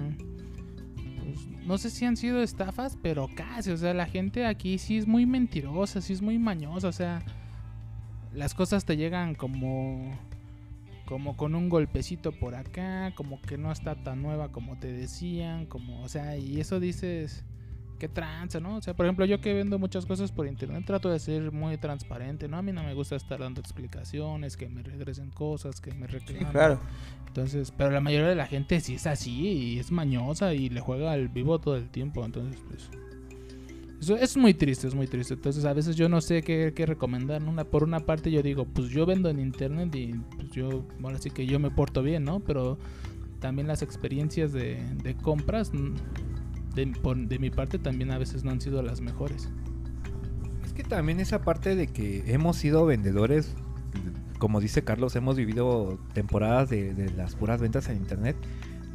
pues, 1.24 1.48
no 1.66 1.78
sé 1.78 1.90
si 1.90 2.06
han 2.06 2.18
sido 2.18 2.42
estafas, 2.42 2.98
pero 3.02 3.30
casi, 3.36 3.72
o 3.72 3.78
sea, 3.78 3.94
la 3.94 4.06
gente 4.06 4.46
aquí 4.46 4.78
sí 4.78 4.98
es 4.98 5.08
muy 5.08 5.26
mentirosa, 5.26 6.02
sí 6.02 6.14
es 6.14 6.22
muy 6.22 6.40
mañosa, 6.40 6.88
o 6.88 6.94
sea, 6.94 7.24
las 8.34 8.54
cosas 8.54 8.86
te 8.86 8.98
llegan 8.98 9.36
como 9.36 10.18
como 11.12 11.36
con 11.36 11.56
un 11.56 11.68
golpecito 11.68 12.32
por 12.32 12.56
acá, 12.56 13.12
como 13.16 13.42
que 13.42 13.58
no 13.58 13.74
está 13.74 13.96
tan 13.96 14.22
nueva 14.22 14.54
como 14.54 14.78
te 14.78 14.94
decían, 14.94 15.66
como, 15.66 16.02
o 16.04 16.08
sea, 16.08 16.38
y 16.38 16.62
eso 16.62 16.80
dices, 16.80 17.44
qué 18.02 18.10
tranza, 18.10 18.60
¿no? 18.60 18.78
O 18.78 18.82
sea, 18.82 18.96
por 18.96 19.06
ejemplo, 19.06 19.26
yo 19.26 19.40
que 19.42 19.54
vendo 19.54 19.78
muchas 19.78 20.08
cosas 20.08 20.32
por 20.32 20.48
internet, 20.48 20.86
trato 20.88 21.12
de 21.12 21.20
ser 21.20 21.52
muy 21.52 21.78
transparente, 21.78 22.48
¿no? 22.48 22.58
A 22.58 22.64
mí 22.64 22.72
no 22.72 22.82
me 22.82 22.96
gusta 22.96 23.16
estar 23.16 23.40
dando 23.40 23.62
explicaciones, 23.62 24.58
que 24.58 24.68
me 24.70 24.82
regresen 24.82 25.30
cosas, 25.30 25.80
que 25.80 25.92
me 25.92 26.08
reclamen. 26.08 26.48
claro. 26.52 26.80
Entonces, 27.28 27.72
pero 27.78 27.92
la 27.92 28.02
mayoría 28.02 28.28
de 28.28 28.34
la 28.34 28.48
gente 28.48 28.80
sí 28.80 28.96
es 28.96 29.06
así 29.06 29.48
y 29.48 29.80
es 29.80 29.92
mañosa 29.92 30.56
y 30.56 30.70
le 30.70 30.82
juega 30.82 31.12
al 31.12 31.30
vivo 31.30 31.60
todo 31.60 31.76
el 31.76 31.92
tiempo, 31.92 32.26
entonces, 32.26 32.60
pues... 32.68 32.90
Eso 34.00 34.16
es 34.16 34.36
muy 34.36 34.56
triste, 34.56 34.88
es 34.88 34.96
muy 34.96 35.06
triste. 35.06 35.36
Entonces, 35.36 35.64
a 35.64 35.74
veces 35.74 35.96
yo 35.96 36.10
no 36.10 36.22
sé 36.22 36.42
qué, 36.42 36.74
qué 36.76 36.88
recomendar. 36.88 37.44
Una, 37.44 37.66
por 37.66 37.84
una 37.84 38.00
parte, 38.00 38.32
yo 38.32 38.42
digo, 38.42 38.66
pues 38.66 38.90
yo 38.90 39.06
vendo 39.06 39.30
en 39.30 39.40
internet 39.40 39.94
y 39.94 40.14
pues 40.38 40.50
yo, 40.50 40.88
bueno, 41.00 41.20
sí 41.20 41.30
que 41.30 41.46
yo 41.46 41.60
me 41.60 41.70
porto 41.70 42.02
bien, 42.02 42.24
¿no? 42.24 42.40
Pero 42.40 42.80
también 43.40 43.68
las 43.68 43.84
experiencias 43.84 44.54
de, 44.54 44.84
de 45.04 45.16
compras 45.16 45.72
de, 46.76 47.40
mi 47.40 47.50
parte 47.50 47.80
también 47.80 48.12
a 48.12 48.18
veces 48.18 48.44
no 48.44 48.52
han 48.52 48.62
sido 48.62 48.82
las 48.82 49.02
mejores. 49.02 49.50
Es 50.66 50.74
que 50.74 50.84
también 50.84 51.20
esa 51.20 51.42
parte 51.42 51.76
de 51.76 51.88
que 51.88 52.24
hemos 52.28 52.58
sido 52.58 52.86
vendedores, 52.86 53.54
como 54.40 54.60
dice 54.60 54.84
Carlos, 54.84 55.16
hemos 55.16 55.36
vivido 55.36 56.00
temporadas 56.14 56.70
de, 56.70 57.12
las 57.16 57.36
puras 57.36 57.62
ventas 57.62 57.90
en 57.90 57.98
internet, 57.98 58.36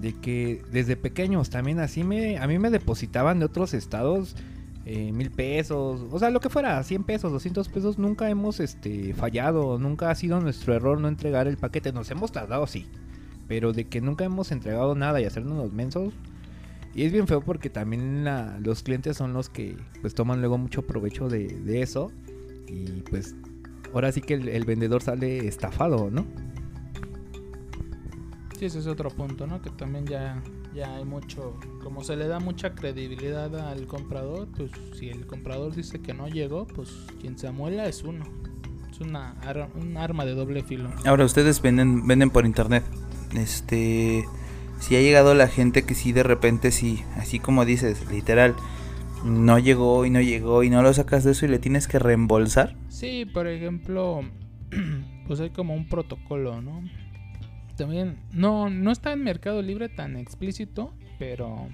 de 0.00 0.12
que 0.12 0.62
desde 0.70 0.96
pequeños 0.96 1.50
también 1.50 1.80
así 1.80 2.04
me, 2.04 2.38
a 2.38 2.46
mí 2.46 2.58
me 2.58 2.70
depositaban 2.70 3.38
de 3.38 3.46
otros 3.46 3.74
estados 3.74 4.36
eh, 4.88 5.10
mil 5.12 5.32
pesos, 5.32 6.00
o 6.12 6.18
sea, 6.20 6.30
lo 6.30 6.38
que 6.38 6.48
fuera, 6.48 6.80
100 6.80 7.02
pesos, 7.02 7.32
200 7.32 7.68
pesos, 7.70 7.98
nunca 7.98 8.30
hemos 8.30 8.60
este, 8.60 9.14
fallado, 9.14 9.80
nunca 9.80 10.10
ha 10.10 10.14
sido 10.14 10.40
nuestro 10.40 10.74
error 10.74 11.00
no 11.00 11.08
entregar 11.08 11.48
el 11.48 11.56
paquete, 11.56 11.92
nos 11.92 12.08
hemos 12.12 12.30
tardado, 12.30 12.68
sí, 12.68 12.86
pero 13.48 13.72
de 13.72 13.88
que 13.88 14.00
nunca 14.00 14.24
hemos 14.24 14.52
entregado 14.52 14.94
nada 14.94 15.20
y 15.20 15.24
hacernos 15.24 15.58
los 15.58 15.72
mensos, 15.72 16.14
y 16.96 17.04
es 17.04 17.12
bien 17.12 17.26
feo 17.26 17.42
porque 17.42 17.68
también 17.68 18.24
los 18.64 18.82
clientes 18.82 19.18
son 19.18 19.34
los 19.34 19.50
que 19.50 19.76
pues 20.00 20.14
toman 20.14 20.40
luego 20.40 20.56
mucho 20.56 20.86
provecho 20.86 21.28
de, 21.28 21.82
eso. 21.82 22.10
Y 22.68 23.02
pues 23.02 23.34
ahora 23.92 24.10
sí 24.12 24.22
que 24.22 24.32
el, 24.32 24.64
vendedor 24.64 25.02
sale 25.02 25.46
estafado, 25.46 26.10
¿no? 26.10 26.24
Sí, 28.58 28.64
ese 28.64 28.78
es 28.78 28.86
otro 28.86 29.10
punto, 29.10 29.46
¿no? 29.46 29.60
Que 29.60 29.68
también 29.68 30.06
ya, 30.06 30.42
ya 30.74 30.96
hay 30.96 31.04
mucho, 31.04 31.60
como 31.84 32.02
se 32.02 32.16
le 32.16 32.28
da 32.28 32.40
mucha 32.40 32.74
credibilidad 32.74 33.54
al 33.68 33.86
comprador, 33.86 34.48
pues 34.56 34.70
si 34.98 35.10
el 35.10 35.26
comprador 35.26 35.74
dice 35.74 36.00
que 36.00 36.14
no 36.14 36.28
llegó, 36.28 36.66
pues 36.66 36.88
quien 37.20 37.36
se 37.36 37.46
amuela 37.46 37.86
es 37.86 38.04
uno. 38.04 38.24
Es 38.90 39.00
una 39.00 39.34
un 39.74 39.98
arma 39.98 40.24
de 40.24 40.34
doble 40.34 40.62
filo. 40.62 40.88
Ahora 41.04 41.26
ustedes 41.26 41.60
venden 41.60 42.06
venden 42.06 42.30
por 42.30 42.46
internet. 42.46 42.84
Este 43.34 44.24
si 44.78 44.96
ha 44.96 45.00
llegado 45.00 45.34
la 45.34 45.48
gente 45.48 45.84
que 45.84 45.94
sí 45.94 46.12
de 46.12 46.22
repente 46.22 46.70
sí, 46.70 47.02
así 47.16 47.38
como 47.38 47.64
dices, 47.64 48.10
literal, 48.10 48.54
no 49.24 49.58
llegó 49.58 50.04
y 50.06 50.10
no 50.10 50.20
llegó 50.20 50.62
y 50.62 50.70
no 50.70 50.82
lo 50.82 50.92
sacas 50.92 51.24
de 51.24 51.32
eso 51.32 51.46
y 51.46 51.48
le 51.48 51.58
tienes 51.58 51.88
que 51.88 51.98
reembolsar. 51.98 52.76
Sí, 52.88 53.24
por 53.24 53.46
ejemplo, 53.46 54.22
pues 55.26 55.40
hay 55.40 55.50
como 55.50 55.74
un 55.74 55.88
protocolo, 55.88 56.60
¿no? 56.62 56.82
También 57.76 58.18
no 58.32 58.70
no 58.70 58.90
está 58.90 59.12
en 59.12 59.22
Mercado 59.22 59.60
Libre 59.60 59.88
tan 59.88 60.16
explícito, 60.16 60.94
pero 61.18 61.68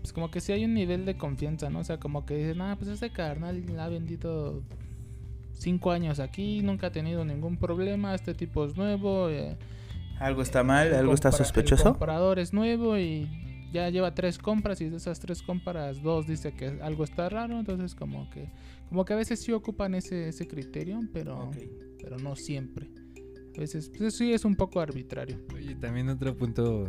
pues 0.00 0.12
como 0.12 0.30
que 0.30 0.40
sí 0.40 0.52
hay 0.52 0.64
un 0.64 0.74
nivel 0.74 1.06
de 1.06 1.16
confianza, 1.16 1.70
¿no? 1.70 1.78
O 1.78 1.84
sea, 1.84 1.98
como 1.98 2.26
que 2.26 2.36
dicen, 2.36 2.60
ah, 2.60 2.76
pues 2.76 2.90
ese 2.90 3.10
carnal 3.10 3.62
ha 3.78 3.88
vendido 3.88 4.62
cinco 5.52 5.92
años 5.92 6.20
aquí, 6.20 6.60
nunca 6.62 6.88
ha 6.88 6.92
tenido 6.92 7.24
ningún 7.24 7.56
problema, 7.56 8.14
este 8.14 8.34
tipo 8.34 8.66
es 8.66 8.76
nuevo, 8.76 9.30
eh, 9.30 9.56
algo 10.18 10.42
está 10.42 10.62
mal, 10.62 10.94
algo 10.94 11.14
está 11.14 11.32
sospechoso. 11.32 11.88
El 11.88 11.92
comprador 11.92 12.38
es 12.38 12.52
nuevo 12.52 12.98
y 12.98 13.28
ya 13.72 13.90
lleva 13.90 14.14
tres 14.14 14.38
compras 14.38 14.80
y 14.80 14.88
de 14.88 14.96
esas 14.96 15.18
tres 15.18 15.42
compras 15.42 16.00
dos 16.02 16.26
dice 16.26 16.52
que 16.52 16.78
algo 16.80 17.04
está 17.04 17.28
raro, 17.28 17.58
entonces 17.58 17.94
como 17.94 18.30
que 18.30 18.50
como 18.88 19.04
que 19.04 19.12
a 19.12 19.16
veces 19.16 19.40
sí 19.40 19.50
ocupan 19.52 19.94
ese, 19.94 20.28
ese 20.28 20.46
criterio, 20.46 21.00
pero 21.12 21.50
pero 22.00 22.18
no 22.18 22.36
siempre. 22.36 22.90
A 23.56 23.60
veces 23.60 23.90
pues, 23.96 24.16
sí 24.16 24.32
es 24.32 24.44
un 24.44 24.56
poco 24.56 24.80
arbitrario. 24.80 25.38
Oye, 25.54 25.74
también 25.76 26.08
otro 26.08 26.36
punto 26.36 26.88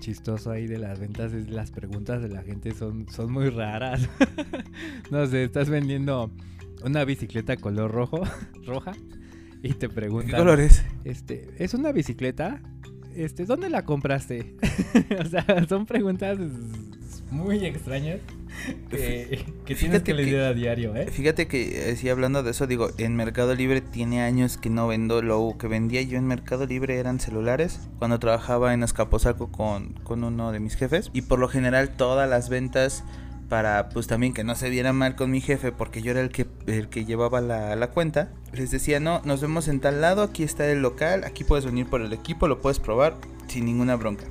chistoso 0.00 0.50
ahí 0.50 0.66
de 0.66 0.78
las 0.78 0.98
ventas 0.98 1.32
es 1.32 1.50
las 1.50 1.70
preguntas 1.70 2.22
de 2.22 2.28
la 2.28 2.42
gente 2.42 2.74
son 2.74 3.06
son 3.08 3.32
muy 3.32 3.48
raras. 3.48 4.08
no 5.10 5.26
sé, 5.26 5.44
estás 5.44 5.70
vendiendo 5.70 6.30
una 6.84 7.04
bicicleta 7.04 7.56
color 7.56 7.90
rojo, 7.90 8.22
roja 8.66 8.92
y 9.62 9.74
te 9.74 9.88
preguntan. 9.88 10.30
¿Qué 10.30 10.36
colores? 10.36 10.84
Este, 11.04 11.50
¿es 11.58 11.74
una 11.74 11.92
bicicleta? 11.92 12.60
Este, 13.14 13.44
¿dónde 13.44 13.70
la 13.70 13.84
compraste? 13.84 14.56
o 15.20 15.24
sea, 15.24 15.44
son 15.68 15.86
preguntas 15.86 16.38
muy 17.30 17.64
extrañas 17.66 18.20
que, 18.90 19.44
que 19.64 19.74
tienes 19.74 20.02
que 20.02 20.14
leer 20.14 20.40
a 20.40 20.54
diario, 20.54 20.94
¿eh? 20.96 21.08
Fíjate 21.10 21.46
que, 21.46 21.90
eh, 21.90 21.96
sí, 21.96 22.08
hablando 22.08 22.42
de 22.42 22.50
eso, 22.50 22.66
digo, 22.66 22.90
en 22.98 23.16
Mercado 23.16 23.54
Libre 23.54 23.80
tiene 23.80 24.22
años 24.22 24.56
que 24.56 24.70
no 24.70 24.88
vendo. 24.88 25.22
Lo 25.22 25.56
que 25.58 25.68
vendía 25.68 26.02
yo 26.02 26.18
en 26.18 26.26
Mercado 26.26 26.66
Libre 26.66 26.98
eran 26.98 27.20
celulares. 27.20 27.88
Cuando 27.98 28.18
trabajaba 28.18 28.74
en 28.74 28.82
Escaposaco 28.82 29.50
con, 29.52 29.94
con 30.04 30.24
uno 30.24 30.52
de 30.52 30.60
mis 30.60 30.76
jefes. 30.76 31.10
Y 31.12 31.22
por 31.22 31.38
lo 31.38 31.48
general, 31.48 31.96
todas 31.96 32.28
las 32.28 32.48
ventas 32.48 33.04
para 33.48 33.88
pues 33.88 34.06
también 34.06 34.34
que 34.34 34.44
no 34.44 34.54
se 34.54 34.70
viera 34.70 34.92
mal 34.92 35.16
con 35.16 35.30
mi 35.30 35.40
jefe 35.40 35.72
porque 35.72 36.02
yo 36.02 36.10
era 36.10 36.20
el 36.20 36.30
que 36.30 36.46
el 36.66 36.88
que 36.88 37.04
llevaba 37.04 37.40
la, 37.40 37.74
la, 37.76 37.90
cuenta 37.90 38.30
les 38.52 38.70
decía 38.70 39.00
no 39.00 39.22
nos 39.24 39.40
vemos 39.40 39.68
en 39.68 39.80
tal 39.80 40.00
lado 40.00 40.22
aquí 40.22 40.42
está 40.42 40.66
el 40.70 40.82
local 40.82 41.24
aquí 41.24 41.44
puedes 41.44 41.64
venir 41.64 41.86
por 41.86 42.02
el 42.02 42.12
equipo 42.12 42.46
lo 42.46 42.60
puedes 42.60 42.78
probar 42.78 43.16
sin 43.48 43.64
ninguna 43.64 43.96
bronca 43.96 44.26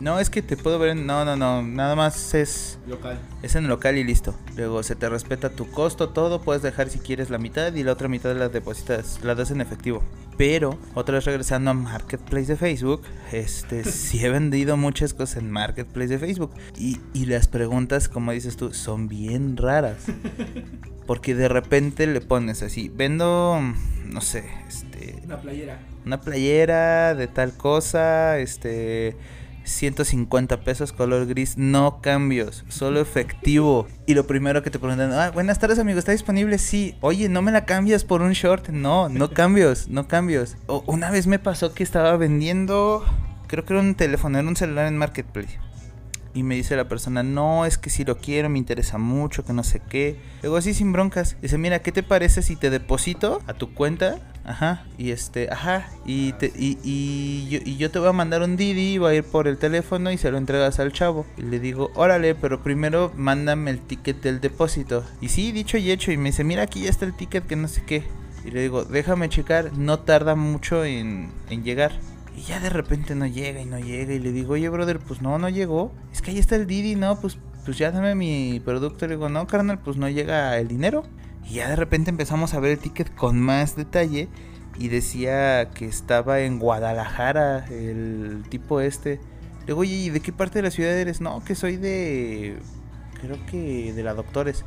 no, 0.00 0.18
es 0.18 0.30
que 0.30 0.40
te 0.40 0.56
puedo 0.56 0.78
ver 0.78 0.90
en... 0.90 1.06
No, 1.06 1.24
no, 1.24 1.36
no. 1.36 1.62
Nada 1.62 1.94
más 1.94 2.32
es... 2.34 2.78
Local. 2.86 3.18
Es 3.42 3.54
en 3.54 3.68
local 3.68 3.98
y 3.98 4.04
listo. 4.04 4.34
Luego 4.56 4.82
se 4.82 4.96
te 4.96 5.08
respeta 5.08 5.50
tu 5.50 5.70
costo, 5.70 6.08
todo. 6.08 6.40
Puedes 6.40 6.62
dejar 6.62 6.88
si 6.88 6.98
quieres 6.98 7.28
la 7.28 7.38
mitad 7.38 7.74
y 7.74 7.82
la 7.82 7.92
otra 7.92 8.08
mitad 8.08 8.34
la 8.34 8.48
depositas, 8.48 9.20
la 9.22 9.34
das 9.34 9.50
en 9.50 9.60
efectivo. 9.60 10.02
Pero, 10.38 10.78
otra 10.94 11.16
vez 11.16 11.26
regresando 11.26 11.70
a 11.70 11.74
Marketplace 11.74 12.46
de 12.46 12.56
Facebook, 12.56 13.02
este, 13.30 13.84
sí 13.92 14.24
he 14.24 14.30
vendido 14.30 14.78
muchas 14.78 15.12
cosas 15.12 15.36
en 15.36 15.50
Marketplace 15.50 16.08
de 16.08 16.18
Facebook. 16.18 16.52
Y, 16.78 16.98
y 17.12 17.26
las 17.26 17.46
preguntas, 17.46 18.08
como 18.08 18.32
dices 18.32 18.56
tú, 18.56 18.72
son 18.72 19.06
bien 19.06 19.58
raras. 19.58 20.06
Porque 21.06 21.34
de 21.34 21.48
repente 21.48 22.06
le 22.06 22.22
pones 22.22 22.62
así, 22.62 22.88
vendo, 22.88 23.60
no 24.06 24.20
sé, 24.22 24.44
este... 24.66 25.20
Una 25.24 25.40
playera. 25.42 25.78
Una 26.06 26.20
playera 26.22 27.14
de 27.14 27.26
tal 27.26 27.52
cosa, 27.52 28.38
este 28.38 29.16
150 29.64 30.60
pesos 30.60 30.92
color 30.92 31.26
gris, 31.26 31.56
no 31.56 32.00
cambios, 32.00 32.64
solo 32.68 33.00
efectivo. 33.00 33.86
Y 34.06 34.14
lo 34.14 34.26
primero 34.26 34.62
que 34.62 34.70
te 34.70 34.78
preguntan, 34.78 35.12
ah, 35.12 35.30
buenas 35.30 35.58
tardes 35.58 35.78
amigo, 35.78 35.98
¿está 35.98 36.12
disponible? 36.12 36.58
Sí. 36.58 36.96
Oye, 37.00 37.28
¿no 37.28 37.42
me 37.42 37.52
la 37.52 37.64
cambias 37.64 38.04
por 38.04 38.22
un 38.22 38.32
short? 38.32 38.68
No, 38.68 39.08
no 39.08 39.30
cambios, 39.34 39.88
no 39.88 40.08
cambios. 40.08 40.56
O, 40.66 40.82
una 40.86 41.10
vez 41.10 41.26
me 41.26 41.38
pasó 41.38 41.74
que 41.74 41.82
estaba 41.82 42.16
vendiendo, 42.16 43.04
creo 43.46 43.64
que 43.64 43.72
era 43.72 43.82
un 43.82 43.94
teléfono, 43.94 44.38
era 44.38 44.48
un 44.48 44.56
celular 44.56 44.86
en 44.86 44.96
Marketplace. 44.96 45.58
Y 46.34 46.42
me 46.42 46.54
dice 46.54 46.76
la 46.76 46.88
persona, 46.88 47.22
no, 47.22 47.66
es 47.66 47.78
que 47.78 47.90
si 47.90 48.04
lo 48.04 48.18
quiero, 48.18 48.48
me 48.48 48.58
interesa 48.58 48.98
mucho, 48.98 49.44
que 49.44 49.52
no 49.52 49.64
sé 49.64 49.80
qué. 49.88 50.16
Luego 50.42 50.56
así 50.56 50.74
sin 50.74 50.92
broncas. 50.92 51.36
Dice, 51.42 51.58
mira, 51.58 51.80
¿qué 51.80 51.92
te 51.92 52.02
parece 52.02 52.42
si 52.42 52.56
te 52.56 52.70
deposito 52.70 53.40
a 53.46 53.54
tu 53.54 53.74
cuenta 53.74 54.20
Ajá, 54.44 54.84
y 54.96 55.10
este, 55.10 55.50
ajá, 55.50 55.88
y, 56.06 56.32
te, 56.32 56.46
y, 56.56 56.78
y, 56.82 57.48
yo, 57.50 57.60
y 57.64 57.76
yo 57.76 57.90
te 57.90 57.98
voy 57.98 58.08
a 58.08 58.12
mandar 58.12 58.42
un 58.42 58.56
Didi, 58.56 58.98
voy 58.98 59.12
a 59.12 59.16
ir 59.16 59.24
por 59.24 59.46
el 59.46 59.58
teléfono 59.58 60.10
y 60.10 60.18
se 60.18 60.30
lo 60.30 60.38
entregas 60.38 60.80
al 60.80 60.92
chavo. 60.92 61.26
Y 61.36 61.42
le 61.42 61.60
digo, 61.60 61.90
órale, 61.94 62.34
pero 62.34 62.62
primero 62.62 63.12
mándame 63.16 63.70
el 63.70 63.80
ticket 63.80 64.22
del 64.22 64.40
depósito. 64.40 65.04
Y 65.20 65.28
sí, 65.28 65.52
dicho 65.52 65.76
y 65.76 65.90
hecho, 65.90 66.10
y 66.10 66.16
me 66.16 66.30
dice, 66.30 66.44
mira, 66.44 66.62
aquí 66.62 66.82
ya 66.82 66.90
está 66.90 67.04
el 67.04 67.14
ticket 67.14 67.46
que 67.46 67.56
no 67.56 67.68
sé 67.68 67.82
qué. 67.84 68.04
Y 68.44 68.50
le 68.50 68.62
digo, 68.62 68.84
déjame 68.84 69.28
checar, 69.28 69.72
no 69.76 70.00
tarda 70.00 70.34
mucho 70.34 70.84
en, 70.84 71.30
en 71.50 71.62
llegar. 71.62 71.92
Y 72.40 72.44
ya 72.44 72.58
de 72.58 72.70
repente 72.70 73.14
no 73.14 73.26
llega 73.26 73.60
y 73.60 73.66
no 73.66 73.78
llega. 73.78 74.14
Y 74.14 74.18
le 74.18 74.32
digo, 74.32 74.54
oye, 74.54 74.66
brother, 74.70 74.98
pues 74.98 75.20
no, 75.20 75.38
no 75.38 75.50
llegó. 75.50 75.92
Es 76.10 76.22
que 76.22 76.30
ahí 76.30 76.38
está 76.38 76.56
el 76.56 76.66
Didi, 76.66 76.94
no, 76.94 77.20
pues, 77.20 77.36
pues 77.66 77.76
ya 77.76 77.90
dame 77.90 78.14
mi 78.14 78.62
producto. 78.64 79.06
Le 79.06 79.16
digo, 79.16 79.28
no, 79.28 79.46
carnal, 79.46 79.78
pues 79.78 79.98
no 79.98 80.08
llega 80.08 80.56
el 80.56 80.66
dinero. 80.66 81.02
Y 81.44 81.56
ya 81.56 81.68
de 81.68 81.76
repente 81.76 82.08
empezamos 82.08 82.54
a 82.54 82.60
ver 82.60 82.70
el 82.70 82.78
ticket 82.78 83.14
con 83.14 83.38
más 83.38 83.76
detalle. 83.76 84.30
Y 84.78 84.88
decía 84.88 85.68
que 85.74 85.84
estaba 85.84 86.40
en 86.40 86.58
Guadalajara 86.58 87.66
el 87.66 88.42
tipo 88.48 88.80
este. 88.80 89.20
Le 89.60 89.66
digo, 89.66 89.80
oye, 89.80 89.96
¿y 89.96 90.08
de 90.08 90.20
qué 90.20 90.32
parte 90.32 90.60
de 90.60 90.62
la 90.62 90.70
ciudad 90.70 90.96
eres? 90.96 91.20
No, 91.20 91.44
que 91.44 91.54
soy 91.54 91.76
de... 91.76 92.56
Creo 93.20 93.36
que 93.50 93.92
de 93.92 94.02
la 94.02 94.14
Doctores. 94.14 94.64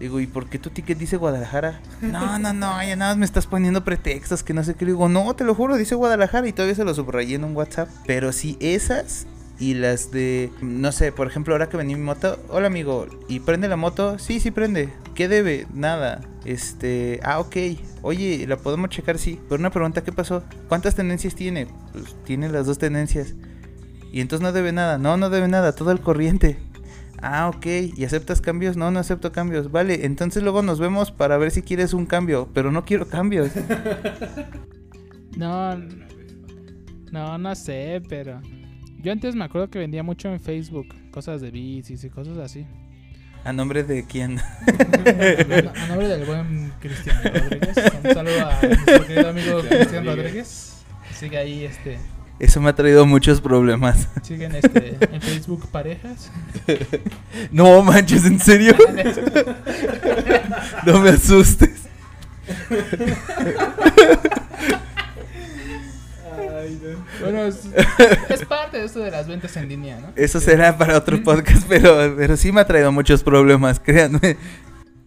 Digo, 0.00 0.18
¿y 0.18 0.26
por 0.26 0.48
qué 0.48 0.58
tu 0.58 0.70
ticket 0.70 0.98
dice 0.98 1.18
Guadalajara? 1.18 1.82
No, 2.00 2.38
no, 2.38 2.54
no, 2.54 2.82
ya 2.82 2.96
nada 2.96 3.12
más 3.12 3.18
me 3.18 3.26
estás 3.26 3.46
poniendo 3.46 3.84
pretextos 3.84 4.42
que 4.42 4.54
no 4.54 4.64
sé 4.64 4.74
qué. 4.74 4.86
Digo, 4.86 5.10
no, 5.10 5.36
te 5.36 5.44
lo 5.44 5.54
juro, 5.54 5.76
dice 5.76 5.94
Guadalajara 5.94 6.48
y 6.48 6.52
todavía 6.54 6.74
se 6.74 6.84
lo 6.84 6.94
subrayé 6.94 7.34
en 7.34 7.44
un 7.44 7.54
WhatsApp. 7.54 7.90
Pero 8.06 8.32
sí, 8.32 8.56
esas 8.60 9.26
y 9.58 9.74
las 9.74 10.10
de, 10.10 10.50
no 10.62 10.90
sé, 10.90 11.12
por 11.12 11.26
ejemplo, 11.26 11.52
ahora 11.52 11.68
que 11.68 11.76
vení 11.76 11.94
mi 11.94 12.00
moto, 12.00 12.42
hola 12.48 12.68
amigo, 12.68 13.08
¿y 13.28 13.40
prende 13.40 13.68
la 13.68 13.76
moto? 13.76 14.18
Sí, 14.18 14.40
sí 14.40 14.50
prende. 14.50 14.88
¿Qué 15.14 15.28
debe? 15.28 15.66
Nada. 15.74 16.22
Este, 16.46 17.20
ah, 17.22 17.38
ok. 17.38 17.56
Oye, 18.00 18.46
¿la 18.48 18.56
podemos 18.56 18.88
checar? 18.88 19.18
Sí. 19.18 19.38
Pero 19.50 19.60
una 19.60 19.68
pregunta, 19.68 20.02
¿qué 20.02 20.12
pasó? 20.12 20.42
¿Cuántas 20.68 20.94
tendencias 20.94 21.34
tiene? 21.34 21.66
Pues 21.92 22.16
tiene 22.24 22.48
las 22.48 22.64
dos 22.64 22.78
tendencias. 22.78 23.34
Y 24.10 24.22
entonces 24.22 24.42
no 24.42 24.52
debe 24.52 24.72
nada. 24.72 24.96
No, 24.96 25.18
no 25.18 25.28
debe 25.28 25.46
nada, 25.46 25.72
todo 25.72 25.92
el 25.92 26.00
corriente. 26.00 26.56
Ah, 27.22 27.50
ok. 27.54 27.66
¿Y 27.96 28.04
aceptas 28.04 28.40
cambios? 28.40 28.76
No, 28.76 28.90
no 28.90 28.98
acepto 28.98 29.32
cambios. 29.32 29.70
Vale, 29.70 30.06
entonces 30.06 30.42
luego 30.42 30.62
nos 30.62 30.80
vemos 30.80 31.10
para 31.10 31.36
ver 31.38 31.50
si 31.50 31.62
quieres 31.62 31.92
un 31.92 32.06
cambio. 32.06 32.48
Pero 32.54 32.72
no 32.72 32.84
quiero 32.84 33.08
cambios. 33.08 33.50
No, 35.36 35.76
no, 37.12 37.38
no 37.38 37.54
sé, 37.54 38.02
pero 38.08 38.40
yo 38.98 39.12
antes 39.12 39.34
me 39.34 39.44
acuerdo 39.44 39.70
que 39.70 39.78
vendía 39.78 40.02
mucho 40.02 40.28
en 40.28 40.40
Facebook 40.40 40.88
cosas 41.12 41.40
de 41.40 41.50
bicis 41.50 42.04
y 42.04 42.10
cosas 42.10 42.36
así. 42.38 42.66
¿A 43.44 43.52
nombre 43.52 43.84
de 43.84 44.04
quién? 44.04 44.38
A 44.68 45.86
nombre 45.88 46.08
del 46.08 46.26
buen 46.26 46.72
Cristian 46.80 47.22
Rodríguez. 47.24 47.76
Un 48.04 48.12
saludo 48.12 48.46
a 48.46 48.60
nuestro 48.60 49.06
querido 49.06 49.30
amigo 49.30 49.60
Cristian 49.60 50.04
Rodríguez. 50.04 50.84
Sigue 51.14 51.38
ahí 51.38 51.64
este. 51.64 51.98
Eso 52.40 52.58
me 52.62 52.70
ha 52.70 52.74
traído 52.74 53.04
muchos 53.04 53.38
problemas. 53.42 54.08
Siguen 54.22 54.54
este, 54.56 54.96
en 55.12 55.20
Facebook 55.20 55.68
parejas. 55.68 56.32
No 57.52 57.82
manches, 57.82 58.24
¿en 58.24 58.40
serio? 58.40 58.74
No 60.86 61.00
me 61.00 61.10
asustes. 61.10 61.82
Bueno, 67.20 67.44
es, 67.44 67.68
es 68.28 68.44
parte 68.46 68.78
de 68.78 68.86
esto 68.86 69.00
de 69.00 69.10
las 69.10 69.28
ventas 69.28 69.56
en 69.56 69.68
línea, 69.68 70.00
¿no? 70.00 70.08
Eso 70.16 70.40
será 70.40 70.76
para 70.76 70.96
otro 70.96 71.22
podcast, 71.22 71.66
pero, 71.68 72.14
pero 72.16 72.36
sí 72.36 72.50
me 72.52 72.62
ha 72.62 72.66
traído 72.66 72.90
muchos 72.90 73.22
problemas, 73.22 73.78
créanme. 73.78 74.36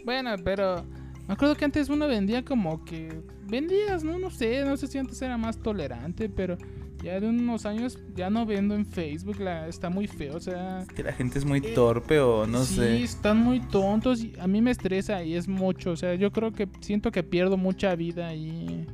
Bueno, 0.06 0.36
pero 0.44 0.86
me 1.28 1.34
acuerdo 1.34 1.56
que 1.56 1.66
antes 1.66 1.90
uno 1.90 2.08
vendía 2.08 2.46
como 2.46 2.86
que 2.86 3.22
vendías, 3.48 4.04
¿no? 4.04 4.20
No 4.20 4.30
sé, 4.30 4.64
no 4.66 4.78
sé 4.78 4.88
si 4.88 4.98
antes 4.98 5.22
era 5.22 5.38
más 5.38 5.58
tolerante, 5.58 6.30
pero 6.30 6.58
ya 7.04 7.20
de 7.20 7.28
unos 7.28 7.66
años 7.66 8.00
ya 8.16 8.30
no 8.30 8.46
vendo 8.46 8.76
en 8.76 8.86
Facebook, 8.86 9.40
la, 9.40 9.68
está 9.68 9.90
muy 9.90 10.08
feo, 10.08 10.38
o 10.38 10.40
sea... 10.40 10.86
Que 10.96 11.04
la 11.04 11.14
gente 11.14 11.38
es 11.38 11.46
muy 11.46 11.62
torpe 11.62 12.20
o 12.20 12.48
no 12.48 12.64
sí, 12.64 12.76
sé. 12.76 13.04
están 13.04 13.38
muy 13.38 13.60
tontos 13.60 14.24
y 14.24 14.34
a 14.40 14.48
mí 14.48 14.62
me 14.62 14.72
estresa 14.72 15.24
y 15.24 15.36
es 15.36 15.48
mucho, 15.48 15.92
o 15.92 15.96
sea, 15.96 16.16
yo 16.16 16.32
creo 16.32 16.54
que 16.54 16.68
siento 16.80 17.12
que 17.12 17.24
pierdo 17.24 17.58
mucha 17.58 17.96
vida 17.96 18.34
y 18.34 18.88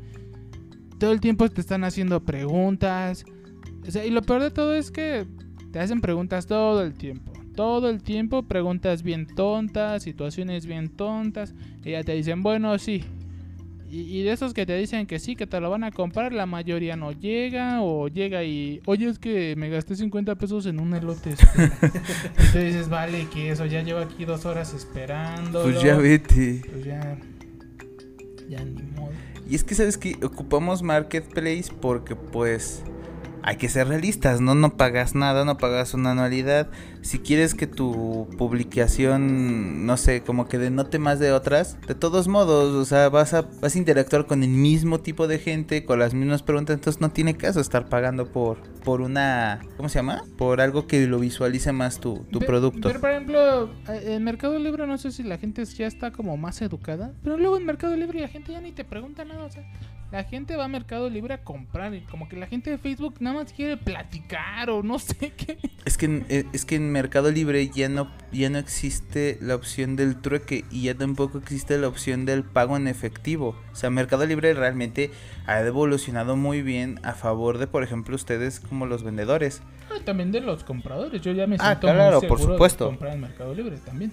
todo 1.00 1.14
el 1.14 1.22
tiempo 1.22 1.50
te 1.50 1.62
están 1.62 1.84
haciendo 1.84 2.24
preguntas. 2.24 3.26
O 3.88 3.92
sea, 3.92 4.06
y 4.06 4.12
lo 4.12 4.22
peor 4.22 4.44
de 4.44 4.52
todo 4.52 4.76
es 4.76 4.92
que 4.92 5.26
te 5.72 5.80
hacen 5.80 6.02
preguntas 6.02 6.46
todo 6.46 6.84
el 6.84 6.94
tiempo. 6.94 7.32
Todo 7.56 7.90
el 7.90 8.04
tiempo 8.04 8.44
preguntas 8.44 9.02
bien 9.02 9.26
tontas, 9.26 10.04
situaciones 10.04 10.66
bien 10.66 10.90
tontas. 10.90 11.56
Y 11.84 11.92
ya 11.92 12.04
te 12.04 12.14
dicen, 12.14 12.44
bueno, 12.44 12.78
sí. 12.78 13.06
Y, 13.92 14.02
y 14.02 14.24
de 14.24 14.32
esos 14.32 14.54
que 14.54 14.66
te 14.66 14.76
dicen 14.78 15.08
que 15.08 15.20
sí, 15.20 15.36
que 15.36 15.48
te 15.48 15.60
lo 15.60 15.70
van 15.70 15.84
a 15.84 15.92
comprar, 15.92 16.32
la 16.32 16.46
mayoría 16.46 16.96
no 16.96 17.12
llega 17.12 17.82
o 17.82 18.08
llega 18.08 18.44
y, 18.44 18.82
oye, 18.86 19.08
es 19.08 19.18
que 19.20 19.56
me 19.58 19.70
gasté 19.70 19.96
50 19.96 20.36
pesos 20.36 20.66
en 20.66 20.80
un 20.80 20.94
elote. 20.94 21.32
y 22.40 22.52
tú 22.52 22.60
dices, 22.60 22.90
vale, 22.90 23.28
que 23.34 23.52
eso, 23.52 23.66
ya 23.66 23.82
llevo 23.82 24.00
aquí 24.00 24.26
dos 24.26 24.46
horas 24.46 24.74
esperando. 24.74 25.64
Pues 25.64 25.82
ya 25.82 25.98
vete. 25.98 26.62
Pues 26.72 26.86
ya, 26.86 27.18
ya 28.48 28.64
ni 28.64 28.84
modo. 28.84 29.12
Y 29.50 29.56
es 29.56 29.64
que 29.64 29.74
sabes 29.74 29.98
que 29.98 30.16
ocupamos 30.24 30.84
Marketplace 30.84 31.72
porque 31.82 32.16
pues 32.16 32.84
hay 33.44 33.58
que 33.58 33.70
ser 33.70 33.88
realistas, 33.88 34.42
¿no? 34.42 34.56
No 34.56 34.76
pagas 34.78 35.16
nada, 35.16 35.46
no 35.46 35.58
pagas 35.58 35.94
una 35.94 36.12
anualidad. 36.12 36.70
Si 37.02 37.20
quieres 37.20 37.54
que 37.56 37.68
tu 37.68 38.28
publicación, 38.38 39.86
no 39.86 39.98
sé, 39.98 40.22
como 40.22 40.48
que 40.48 40.58
denote 40.58 41.00
más 41.00 41.20
de 41.20 41.32
otras, 41.32 41.78
de 41.88 41.96
todos 41.96 42.28
modos, 42.28 42.76
o 42.76 42.86
sea, 42.86 43.10
vas 43.10 43.34
a, 43.34 43.44
vas 43.62 43.76
a 43.76 43.78
interactuar 43.78 44.26
con 44.26 44.44
el 44.44 44.50
mismo 44.50 45.00
tipo 45.00 45.28
de 45.28 45.40
gente, 45.40 45.86
con 45.86 46.00
las 46.00 46.14
mismas 46.14 46.44
preguntas, 46.44 46.76
entonces 46.76 47.02
no 47.02 47.10
tiene 47.12 47.36
caso 47.36 47.60
estar 47.60 47.88
pagando 47.90 48.28
por, 48.32 48.58
por 48.84 49.02
una, 49.02 49.62
¿cómo 49.78 49.90
se 49.90 50.00
llama? 50.00 50.24
Por 50.38 50.62
algo 50.62 50.88
que 50.88 51.08
lo 51.08 51.20
visualice 51.20 51.72
más 51.72 52.00
tu, 52.00 52.26
tu 52.32 52.40
Pe- 52.40 52.46
producto. 52.46 52.88
Pero, 52.88 53.00
por 53.00 53.10
ejemplo, 53.12 53.66
eh, 53.90 54.16
en 54.16 54.24
Mercado 54.24 54.60
Libre 54.60 54.86
no 54.88 54.98
sé 54.98 55.12
si 55.12 55.24
la 55.24 55.38
gente 55.38 55.64
ya 55.66 55.88
está 55.88 56.12
como 56.12 56.36
más 56.38 56.62
educada. 56.62 57.14
Pero 57.24 57.38
luego 57.38 57.58
en 57.58 57.66
Mercado 57.66 57.96
Libre 57.96 58.20
la 58.22 58.28
gente 58.28 58.52
ya 58.52 58.62
ni 58.62 58.72
te 58.72 58.84
pregunta 58.84 59.24
nada. 59.26 59.44
O 59.46 59.50
sea, 59.52 59.64
la 60.12 60.24
gente 60.24 60.56
va 60.56 60.66
a 60.66 60.68
Mercado 60.68 61.10
Libre 61.10 61.34
a 61.36 61.44
comprar. 61.44 61.94
Y 61.94 62.02
como 62.02 62.28
que 62.28 62.36
la 62.36 62.48
gente 62.48 62.70
de 62.72 62.78
Facebook 62.78 63.16
nada 63.20 63.38
más 63.44 63.54
quiere 63.54 63.78
platicar 63.78 64.70
o 64.70 64.82
no 64.84 64.98
sé 65.00 65.16
qué. 65.36 65.58
Es 65.86 65.98
que, 65.98 66.06
en- 66.08 66.26
eh, 66.30 66.46
es 66.54 66.66
que 66.66 66.76
en 66.76 66.92
Mercado 66.92 67.32
Libre 67.32 67.70
ya 67.70 67.90
no, 67.90 68.12
ya 68.32 68.50
no 68.50 68.58
existe 68.58 69.38
la 69.42 69.56
opción 69.56 69.96
del 69.96 70.20
trueque 70.22 70.66
y 70.72 70.84
ya 70.84 70.96
tampoco 70.96 71.38
existe 71.38 71.78
la 71.78 71.88
opción 71.88 72.26
del 72.26 72.44
pago 72.44 72.76
en 72.78 72.88
efectivo. 72.88 73.56
O 73.72 73.76
sea, 73.76 73.90
Mercado 73.90 74.26
Libre 74.26 74.54
realmente 74.54 75.12
ha 75.46 75.60
evolucionado 75.62 76.36
muy 76.36 76.62
bien 76.62 77.00
a 77.04 77.14
favor 77.14 77.58
de, 77.58 77.68
por 77.68 77.84
ejemplo, 77.84 78.16
ustedes 78.16 78.60
como 78.60 78.86
los 78.86 79.04
vendedores. 79.04 79.62
Ah, 79.92 80.00
también 80.06 80.32
de 80.32 80.42
los 80.42 80.64
compradores. 80.64 81.22
Yo 81.22 81.32
ya 81.32 81.48
me 81.48 81.56
Ah, 81.60 81.66
siento 81.80 81.88
claro, 81.88 82.20
muy 82.20 82.28
por 82.30 82.40
supuesto. 82.40 82.86
de 82.86 82.90
comprar 82.92 83.14
en 83.14 83.22
Mercado 83.22 83.54
Libre 83.54 83.78
también. 83.78 84.12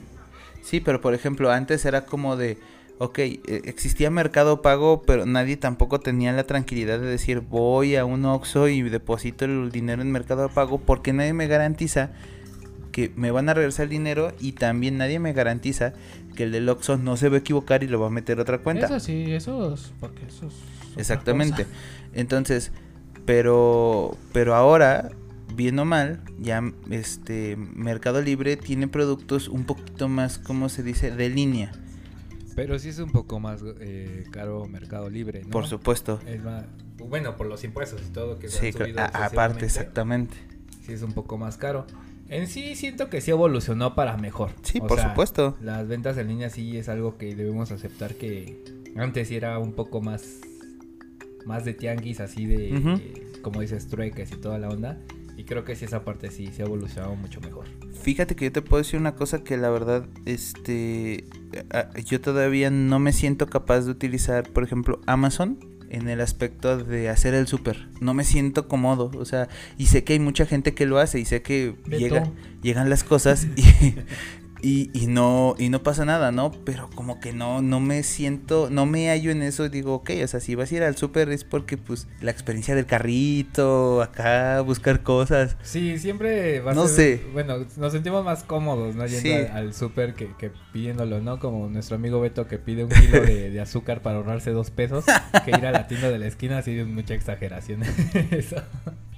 Sí, 0.62 0.80
pero 0.80 1.00
por 1.00 1.14
ejemplo, 1.14 1.50
antes 1.52 1.84
era 1.84 2.06
como 2.06 2.36
de, 2.36 2.58
ok, 2.98 3.18
eh, 3.18 3.40
existía 3.64 4.10
Mercado 4.10 4.62
Pago, 4.62 5.02
pero 5.02 5.26
nadie 5.26 5.56
tampoco 5.56 6.00
tenía 6.00 6.32
la 6.32 6.44
tranquilidad 6.44 6.98
de 6.98 7.06
decir 7.06 7.40
voy 7.40 7.96
a 7.96 8.04
un 8.04 8.24
Oxxo 8.24 8.68
y 8.68 8.82
deposito 8.82 9.44
el 9.44 9.70
dinero 9.70 10.02
en 10.02 10.12
Mercado 10.12 10.48
Pago 10.48 10.78
porque 10.78 11.12
nadie 11.12 11.32
me 11.32 11.46
garantiza 11.46 12.10
que 12.92 13.12
me 13.14 13.30
van 13.30 13.48
a 13.48 13.54
regresar 13.54 13.84
el 13.84 13.90
dinero 13.90 14.32
y 14.40 14.52
también 14.52 14.96
nadie 14.96 15.18
me 15.18 15.32
garantiza 15.32 15.92
que 16.34 16.44
el 16.44 16.52
del 16.52 16.68
Oxxo 16.68 16.96
no 16.96 17.16
se 17.16 17.28
va 17.28 17.36
a 17.36 17.40
equivocar 17.40 17.82
y 17.82 17.88
lo 17.88 18.00
va 18.00 18.06
a 18.06 18.10
meter 18.10 18.38
a 18.38 18.42
otra 18.42 18.58
cuenta. 18.58 18.86
Eso 18.86 19.00
sí, 19.00 19.32
eso 19.32 19.74
es 19.74 19.92
porque 20.00 20.24
eso 20.26 20.46
es 20.46 20.54
Exactamente. 20.96 21.66
Entonces, 22.14 22.72
pero 23.26 24.16
pero 24.32 24.54
ahora 24.54 25.10
bien 25.54 25.78
o 25.78 25.84
mal, 25.84 26.20
ya 26.38 26.62
este 26.90 27.56
Mercado 27.56 28.22
Libre 28.22 28.56
tiene 28.56 28.88
productos 28.88 29.48
un 29.48 29.64
poquito 29.64 30.08
más, 30.08 30.38
¿cómo 30.38 30.68
se 30.68 30.82
dice? 30.82 31.10
de 31.10 31.28
línea, 31.28 31.72
Pero 32.56 32.78
sí 32.80 32.88
es 32.88 32.98
un 32.98 33.10
poco 33.10 33.38
más 33.38 33.62
eh, 33.80 34.24
caro 34.32 34.66
Mercado 34.66 35.08
Libre, 35.08 35.44
¿no? 35.44 35.50
por 35.50 35.66
supuesto. 35.68 36.20
Es 36.26 36.42
más, 36.42 36.64
bueno, 36.98 37.36
por 37.36 37.46
los 37.46 37.62
impuestos 37.62 38.00
y 38.04 38.10
todo 38.10 38.38
que 38.40 38.48
se 38.48 38.58
Sí, 38.58 38.66
han 38.68 38.72
subido 38.72 39.00
aparte, 39.02 39.64
exactamente. 39.66 40.34
Sí 40.84 40.92
es 40.94 41.02
un 41.02 41.12
poco 41.12 41.38
más 41.38 41.56
caro. 41.58 41.86
En 42.28 42.48
sí 42.48 42.74
siento 42.74 43.08
que 43.08 43.20
sí 43.20 43.30
evolucionó 43.30 43.94
para 43.94 44.16
mejor. 44.16 44.50
Sí, 44.62 44.80
O 44.82 44.86
por 44.88 44.98
sea, 44.98 45.10
supuesto. 45.10 45.56
Las 45.60 45.86
ventas 45.86 46.16
en 46.18 46.26
línea 46.28 46.50
sí 46.50 46.76
es 46.76 46.88
algo 46.88 47.16
que 47.18 47.36
debemos 47.36 47.70
aceptar 47.70 48.14
que 48.14 48.64
antes 48.96 49.28
sí 49.28 49.36
era 49.36 49.58
un 49.60 49.72
poco 49.74 50.00
más 50.00 50.40
más 51.44 51.64
de 51.64 51.74
tianguis 51.74 52.18
así 52.18 52.44
de 52.46 52.70
eh, 52.76 53.32
como 53.42 53.60
dices 53.60 53.86
trueques 53.86 54.32
y 54.32 54.36
toda 54.36 54.58
la 54.58 54.68
onda 54.68 54.98
y 55.36 55.44
creo 55.44 55.64
que 55.64 55.76
sí 55.76 55.84
esa 55.84 56.04
parte 56.04 56.30
sí 56.30 56.48
se 56.48 56.62
ha 56.62 56.66
evolucionado 56.66 57.14
mucho 57.14 57.40
mejor. 57.40 57.66
Fíjate 58.02 58.34
que 58.36 58.46
yo 58.46 58.52
te 58.52 58.62
puedo 58.62 58.82
decir 58.82 58.98
una 58.98 59.14
cosa 59.14 59.44
que 59.44 59.56
la 59.56 59.70
verdad, 59.70 60.06
este, 60.24 61.24
yo 62.04 62.20
todavía 62.20 62.70
no 62.70 62.98
me 62.98 63.12
siento 63.12 63.46
capaz 63.46 63.82
de 63.82 63.90
utilizar, 63.90 64.48
por 64.50 64.64
ejemplo, 64.64 65.00
Amazon 65.06 65.58
en 65.90 66.08
el 66.08 66.20
aspecto 66.20 66.78
de 66.78 67.08
hacer 67.08 67.34
el 67.34 67.46
súper. 67.46 67.88
No 68.00 68.14
me 68.14 68.24
siento 68.24 68.68
cómodo, 68.68 69.10
o 69.18 69.24
sea, 69.24 69.48
y 69.78 69.86
sé 69.86 70.04
que 70.04 70.14
hay 70.14 70.18
mucha 70.18 70.46
gente 70.46 70.74
que 70.74 70.86
lo 70.86 70.98
hace 70.98 71.20
y 71.20 71.24
sé 71.24 71.42
que 71.42 71.76
llega, 71.88 72.30
llegan 72.62 72.90
las 72.90 73.04
cosas 73.04 73.46
y, 73.56 73.94
Y, 74.62 74.90
y, 74.94 75.06
no 75.06 75.54
y 75.58 75.68
no 75.68 75.82
pasa 75.82 76.04
nada, 76.04 76.32
¿no? 76.32 76.50
Pero 76.64 76.88
como 76.94 77.20
que 77.20 77.32
no 77.32 77.60
no 77.62 77.80
me 77.80 78.02
siento, 78.02 78.68
no 78.70 78.86
me 78.86 79.08
hallo 79.08 79.30
en 79.30 79.42
eso, 79.42 79.68
digo, 79.68 79.94
ok, 79.94 80.10
o 80.24 80.26
sea, 80.26 80.40
si 80.40 80.54
vas 80.54 80.72
a 80.72 80.76
ir 80.76 80.82
al 80.82 80.96
súper 80.96 81.30
es 81.30 81.44
porque 81.44 81.76
pues 81.76 82.08
la 82.20 82.30
experiencia 82.30 82.74
del 82.74 82.86
carrito, 82.86 84.02
acá 84.02 84.60
buscar 84.62 85.02
cosas. 85.02 85.56
Sí, 85.62 85.98
siempre 85.98 86.60
va 86.60 86.72
a 86.72 86.74
no 86.74 86.88
sé. 86.88 87.22
Bueno, 87.32 87.66
nos 87.76 87.92
sentimos 87.92 88.24
más 88.24 88.44
cómodos, 88.44 88.94
¿no? 88.94 89.06
Yendo 89.06 89.52
al, 89.52 89.74
súper 89.74 90.14
que, 90.14 90.30
que, 90.38 90.50
pidiéndolo, 90.72 91.20
¿no? 91.20 91.38
Como 91.38 91.68
nuestro 91.68 91.96
amigo 91.96 92.20
Beto 92.20 92.46
que 92.46 92.58
pide 92.58 92.84
un 92.84 92.90
kilo 92.90 93.20
de, 93.20 93.50
de 93.50 93.60
azúcar 93.60 94.02
para 94.02 94.16
ahorrarse 94.16 94.50
dos 94.50 94.70
pesos, 94.70 95.04
que 95.44 95.50
ir 95.50 95.66
a 95.66 95.72
la 95.72 95.86
tienda 95.86 96.10
de 96.10 96.18
la 96.18 96.26
esquina, 96.26 96.62
sí 96.62 96.78
es 96.78 96.86
mucha 96.86 97.14
exageración. 97.14 97.82
eso. 98.30 98.56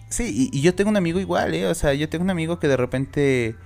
Sí, 0.08 0.50
y, 0.52 0.58
y 0.58 0.62
yo 0.62 0.74
tengo 0.74 0.90
un 0.90 0.96
amigo 0.96 1.20
igual, 1.20 1.54
¿eh? 1.54 1.66
O 1.66 1.74
sea, 1.74 1.94
yo 1.94 2.08
tengo 2.08 2.24
un 2.24 2.30
amigo 2.30 2.58
que 2.58 2.68
de 2.68 2.76
repente 2.76 3.56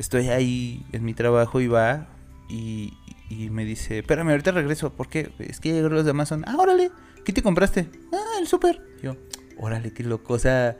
estoy 0.00 0.28
ahí 0.30 0.84
en 0.92 1.04
mi 1.04 1.12
trabajo 1.12 1.60
y 1.60 1.68
va 1.68 2.08
y, 2.48 2.94
y 3.28 3.50
me 3.50 3.66
dice, 3.66 3.98
espérame, 3.98 4.30
ahorita 4.30 4.50
regreso, 4.50 4.94
¿por 4.94 5.08
qué? 5.08 5.30
Es 5.38 5.60
que 5.60 5.72
llegaron 5.72 5.94
los 5.94 6.04
de 6.06 6.12
Amazon. 6.12 6.42
Ah, 6.46 6.56
órale, 6.58 6.90
¿qué 7.24 7.32
te 7.34 7.42
compraste? 7.42 7.88
Ah, 8.12 8.38
el 8.40 8.48
súper. 8.48 8.82
Yo, 9.02 9.16
órale, 9.58 9.92
qué 9.92 10.02
loco, 10.02 10.34
o 10.34 10.38
sea... 10.38 10.76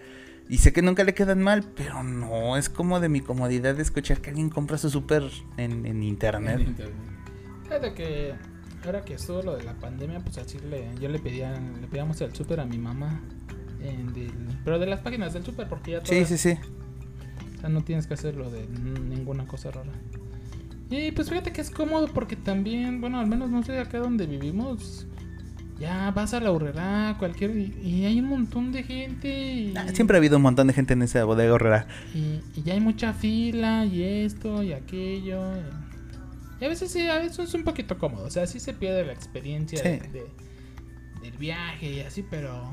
Y 0.49 0.59
sé 0.59 0.73
que 0.73 0.83
nunca 0.83 1.05
le 1.05 1.15
quedan 1.15 1.41
mal, 1.41 1.63
pero 1.77 2.03
no, 2.03 2.57
es 2.57 2.69
como 2.69 2.99
de 2.99 3.09
mi 3.09 3.21
comodidad 3.21 3.77
de 3.77 3.83
escuchar 3.83 4.21
que 4.21 4.31
alguien 4.31 4.51
compra 4.51 4.79
su 4.79 4.91
súper 4.91 5.23
en, 5.57 5.87
en, 5.87 6.03
internet. 6.03 6.59
En 6.59 6.67
internet. 6.67 7.95
Que 7.95 8.35
ahora 8.85 9.05
que 9.05 9.15
estuvo 9.15 9.43
lo 9.43 9.57
de 9.57 9.63
la 9.63 9.75
pandemia, 9.75 10.19
pues 10.19 10.39
así 10.39 10.59
le, 10.59 10.89
yo 10.99 11.09
le 11.09 11.21
pedía, 11.21 11.53
le 11.53 11.87
pedíamos 11.87 12.21
el 12.21 12.35
súper 12.35 12.59
a 12.59 12.65
mi 12.65 12.79
mamá. 12.79 13.21
En 13.81 14.13
del, 14.13 14.33
pero 14.65 14.81
de 14.81 14.87
las 14.87 15.03
páginas 15.03 15.35
del 15.35 15.45
súper, 15.45 15.69
porque 15.69 15.93
ya 15.93 16.01
todas, 16.03 16.29
Sí, 16.29 16.37
sí, 16.37 16.37
sí. 16.37 16.59
O 17.61 17.63
sea, 17.63 17.69
no 17.69 17.83
tienes 17.83 18.07
que 18.07 18.15
hacerlo 18.15 18.51
de 18.51 18.67
ninguna 18.67 19.47
cosa 19.47 19.71
rara. 19.71 19.93
Y 20.89 21.13
pues 21.13 21.29
fíjate 21.29 21.53
que 21.53 21.61
es 21.61 21.71
cómodo 21.71 22.09
porque 22.09 22.35
también, 22.35 23.03
bueno, 23.03 23.21
al 23.21 23.27
menos 23.27 23.51
no 23.51 23.63
sé, 23.63 23.79
acá 23.79 23.99
donde 23.99 24.25
vivimos, 24.25 25.07
ya 25.79 26.11
vas 26.11 26.33
a 26.33 26.41
la 26.41 26.53
horrera, 26.53 27.17
cualquier. 27.19 27.55
Y, 27.55 28.07
hay 28.07 28.19
un 28.19 28.31
montón 28.31 28.73
de 28.73 28.83
gente. 28.83 29.29
Y, 29.29 29.75
ah, 29.77 29.89
siempre 29.93 30.17
ha 30.17 30.19
habido 30.19 30.39
un 30.39 30.43
montón 30.43 30.69
de 30.69 30.73
gente 30.73 30.95
en 30.95 31.03
esa 31.03 31.23
bodega 31.25 31.53
horrera. 31.53 31.87
Y, 32.15 32.41
y, 32.59 32.63
ya 32.65 32.73
hay 32.73 32.81
mucha 32.81 33.13
fila, 33.13 33.85
y 33.85 34.03
esto, 34.03 34.63
y 34.63 34.73
aquello. 34.73 35.43
Y, 36.63 36.65
a 36.65 36.69
veces 36.69 36.91
sí, 36.91 37.07
a 37.09 37.19
veces 37.19 37.41
es 37.41 37.53
un 37.53 37.65
poquito 37.65 37.99
cómodo. 37.99 38.25
O 38.25 38.31
sea, 38.31 38.47
sí 38.47 38.59
se 38.59 38.73
pierde 38.73 39.05
la 39.05 39.13
experiencia 39.13 39.83
de, 39.83 40.25
del 41.21 41.37
viaje 41.39 41.93
y 41.93 42.01
así, 42.01 42.25
pero 42.31 42.71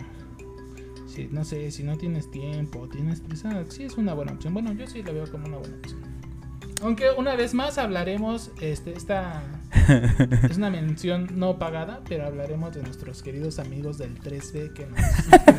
no 1.32 1.46
sé, 1.46 1.72
si 1.72 1.84
no 1.84 1.98
tienes 1.98 2.30
tiempo, 2.32 2.88
tienes 2.90 3.22
prisa, 3.22 3.64
sí 3.70 3.84
es 3.84 3.98
una 3.98 4.14
buena 4.14 4.34
opción. 4.34 4.54
Bueno, 4.54 4.74
yo 4.74 4.88
sí 4.88 5.04
la 5.04 5.12
veo 5.12 5.30
como 5.32 5.48
una 5.48 5.58
buena 5.58 5.78
opción. 5.78 6.18
Aunque 6.84 7.10
una 7.18 7.36
vez 7.36 7.56
más 7.56 7.80
hablaremos, 7.80 8.52
este, 8.62 8.94
esta 8.94 9.42
es 10.50 10.58
una 10.58 10.70
mención 10.70 11.28
no 11.34 11.58
pagada, 11.58 12.02
pero 12.08 12.28
hablaremos 12.28 12.76
de 12.76 12.84
nuestros 12.84 13.24
queridos 13.24 13.58
amigos 13.58 13.98
del 13.98 14.20
3B 14.20 14.74
que 14.74 14.86
nos 14.86 15.00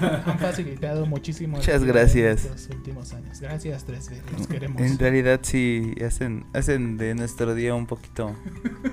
han 0.26 0.38
facilitado 0.38 1.06
muchísimo. 1.06 1.56
Muchas 1.56 1.82
gracias. 1.82 2.44
En 2.44 2.52
los 2.52 2.68
últimos 2.68 3.12
años. 3.14 3.40
Gracias 3.40 3.86
3B, 3.86 4.38
los 4.38 4.46
queremos. 4.46 4.80
En 4.80 4.98
realidad 4.98 5.40
sí 5.42 5.94
hacen, 6.06 6.46
hacen 6.52 6.96
de 6.96 7.16
nuestro 7.16 7.54
día 7.54 7.74
un 7.74 7.86
poquito 7.86 8.36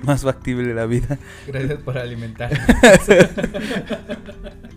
más 0.02 0.22
factible 0.22 0.74
la 0.74 0.86
vida. 0.86 1.18
Gracias 1.46 1.80
por 1.82 1.96
alimentar. 1.96 2.50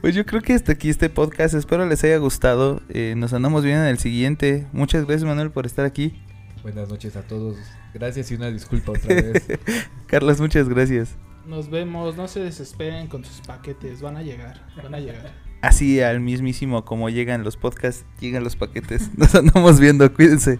Pues 0.00 0.14
yo 0.14 0.26
creo 0.26 0.42
que 0.42 0.54
hasta 0.54 0.72
aquí 0.72 0.88
este 0.88 1.08
podcast. 1.08 1.54
Espero 1.54 1.86
les 1.86 2.02
haya 2.04 2.18
gustado. 2.18 2.82
Eh, 2.88 3.14
nos 3.16 3.32
andamos 3.32 3.64
bien 3.64 3.78
en 3.78 3.86
el 3.86 3.98
siguiente. 3.98 4.66
Muchas 4.72 5.04
gracias, 5.06 5.24
Manuel, 5.24 5.50
por 5.50 5.66
estar 5.66 5.84
aquí. 5.84 6.14
Buenas 6.62 6.88
noches 6.88 7.16
a 7.16 7.22
todos. 7.22 7.56
Gracias 7.94 8.30
y 8.30 8.34
una 8.34 8.50
disculpa 8.50 8.92
otra 8.92 9.14
vez. 9.14 9.46
Carlos, 10.06 10.40
muchas 10.40 10.68
gracias. 10.68 11.16
Nos 11.46 11.70
vemos. 11.70 12.16
No 12.16 12.28
se 12.28 12.40
desesperen 12.40 13.06
con 13.06 13.24
sus 13.24 13.40
paquetes. 13.46 14.00
Van 14.00 14.16
a 14.16 14.22
llegar. 14.22 14.66
Van 14.82 14.94
a 14.94 15.00
llegar. 15.00 15.32
Así 15.62 16.00
al 16.00 16.20
mismísimo 16.20 16.84
como 16.84 17.08
llegan 17.08 17.42
los 17.42 17.56
podcasts, 17.56 18.04
llegan 18.20 18.44
los 18.44 18.56
paquetes. 18.56 19.10
Nos 19.16 19.34
andamos 19.34 19.80
viendo. 19.80 20.12
Cuídense. 20.12 20.58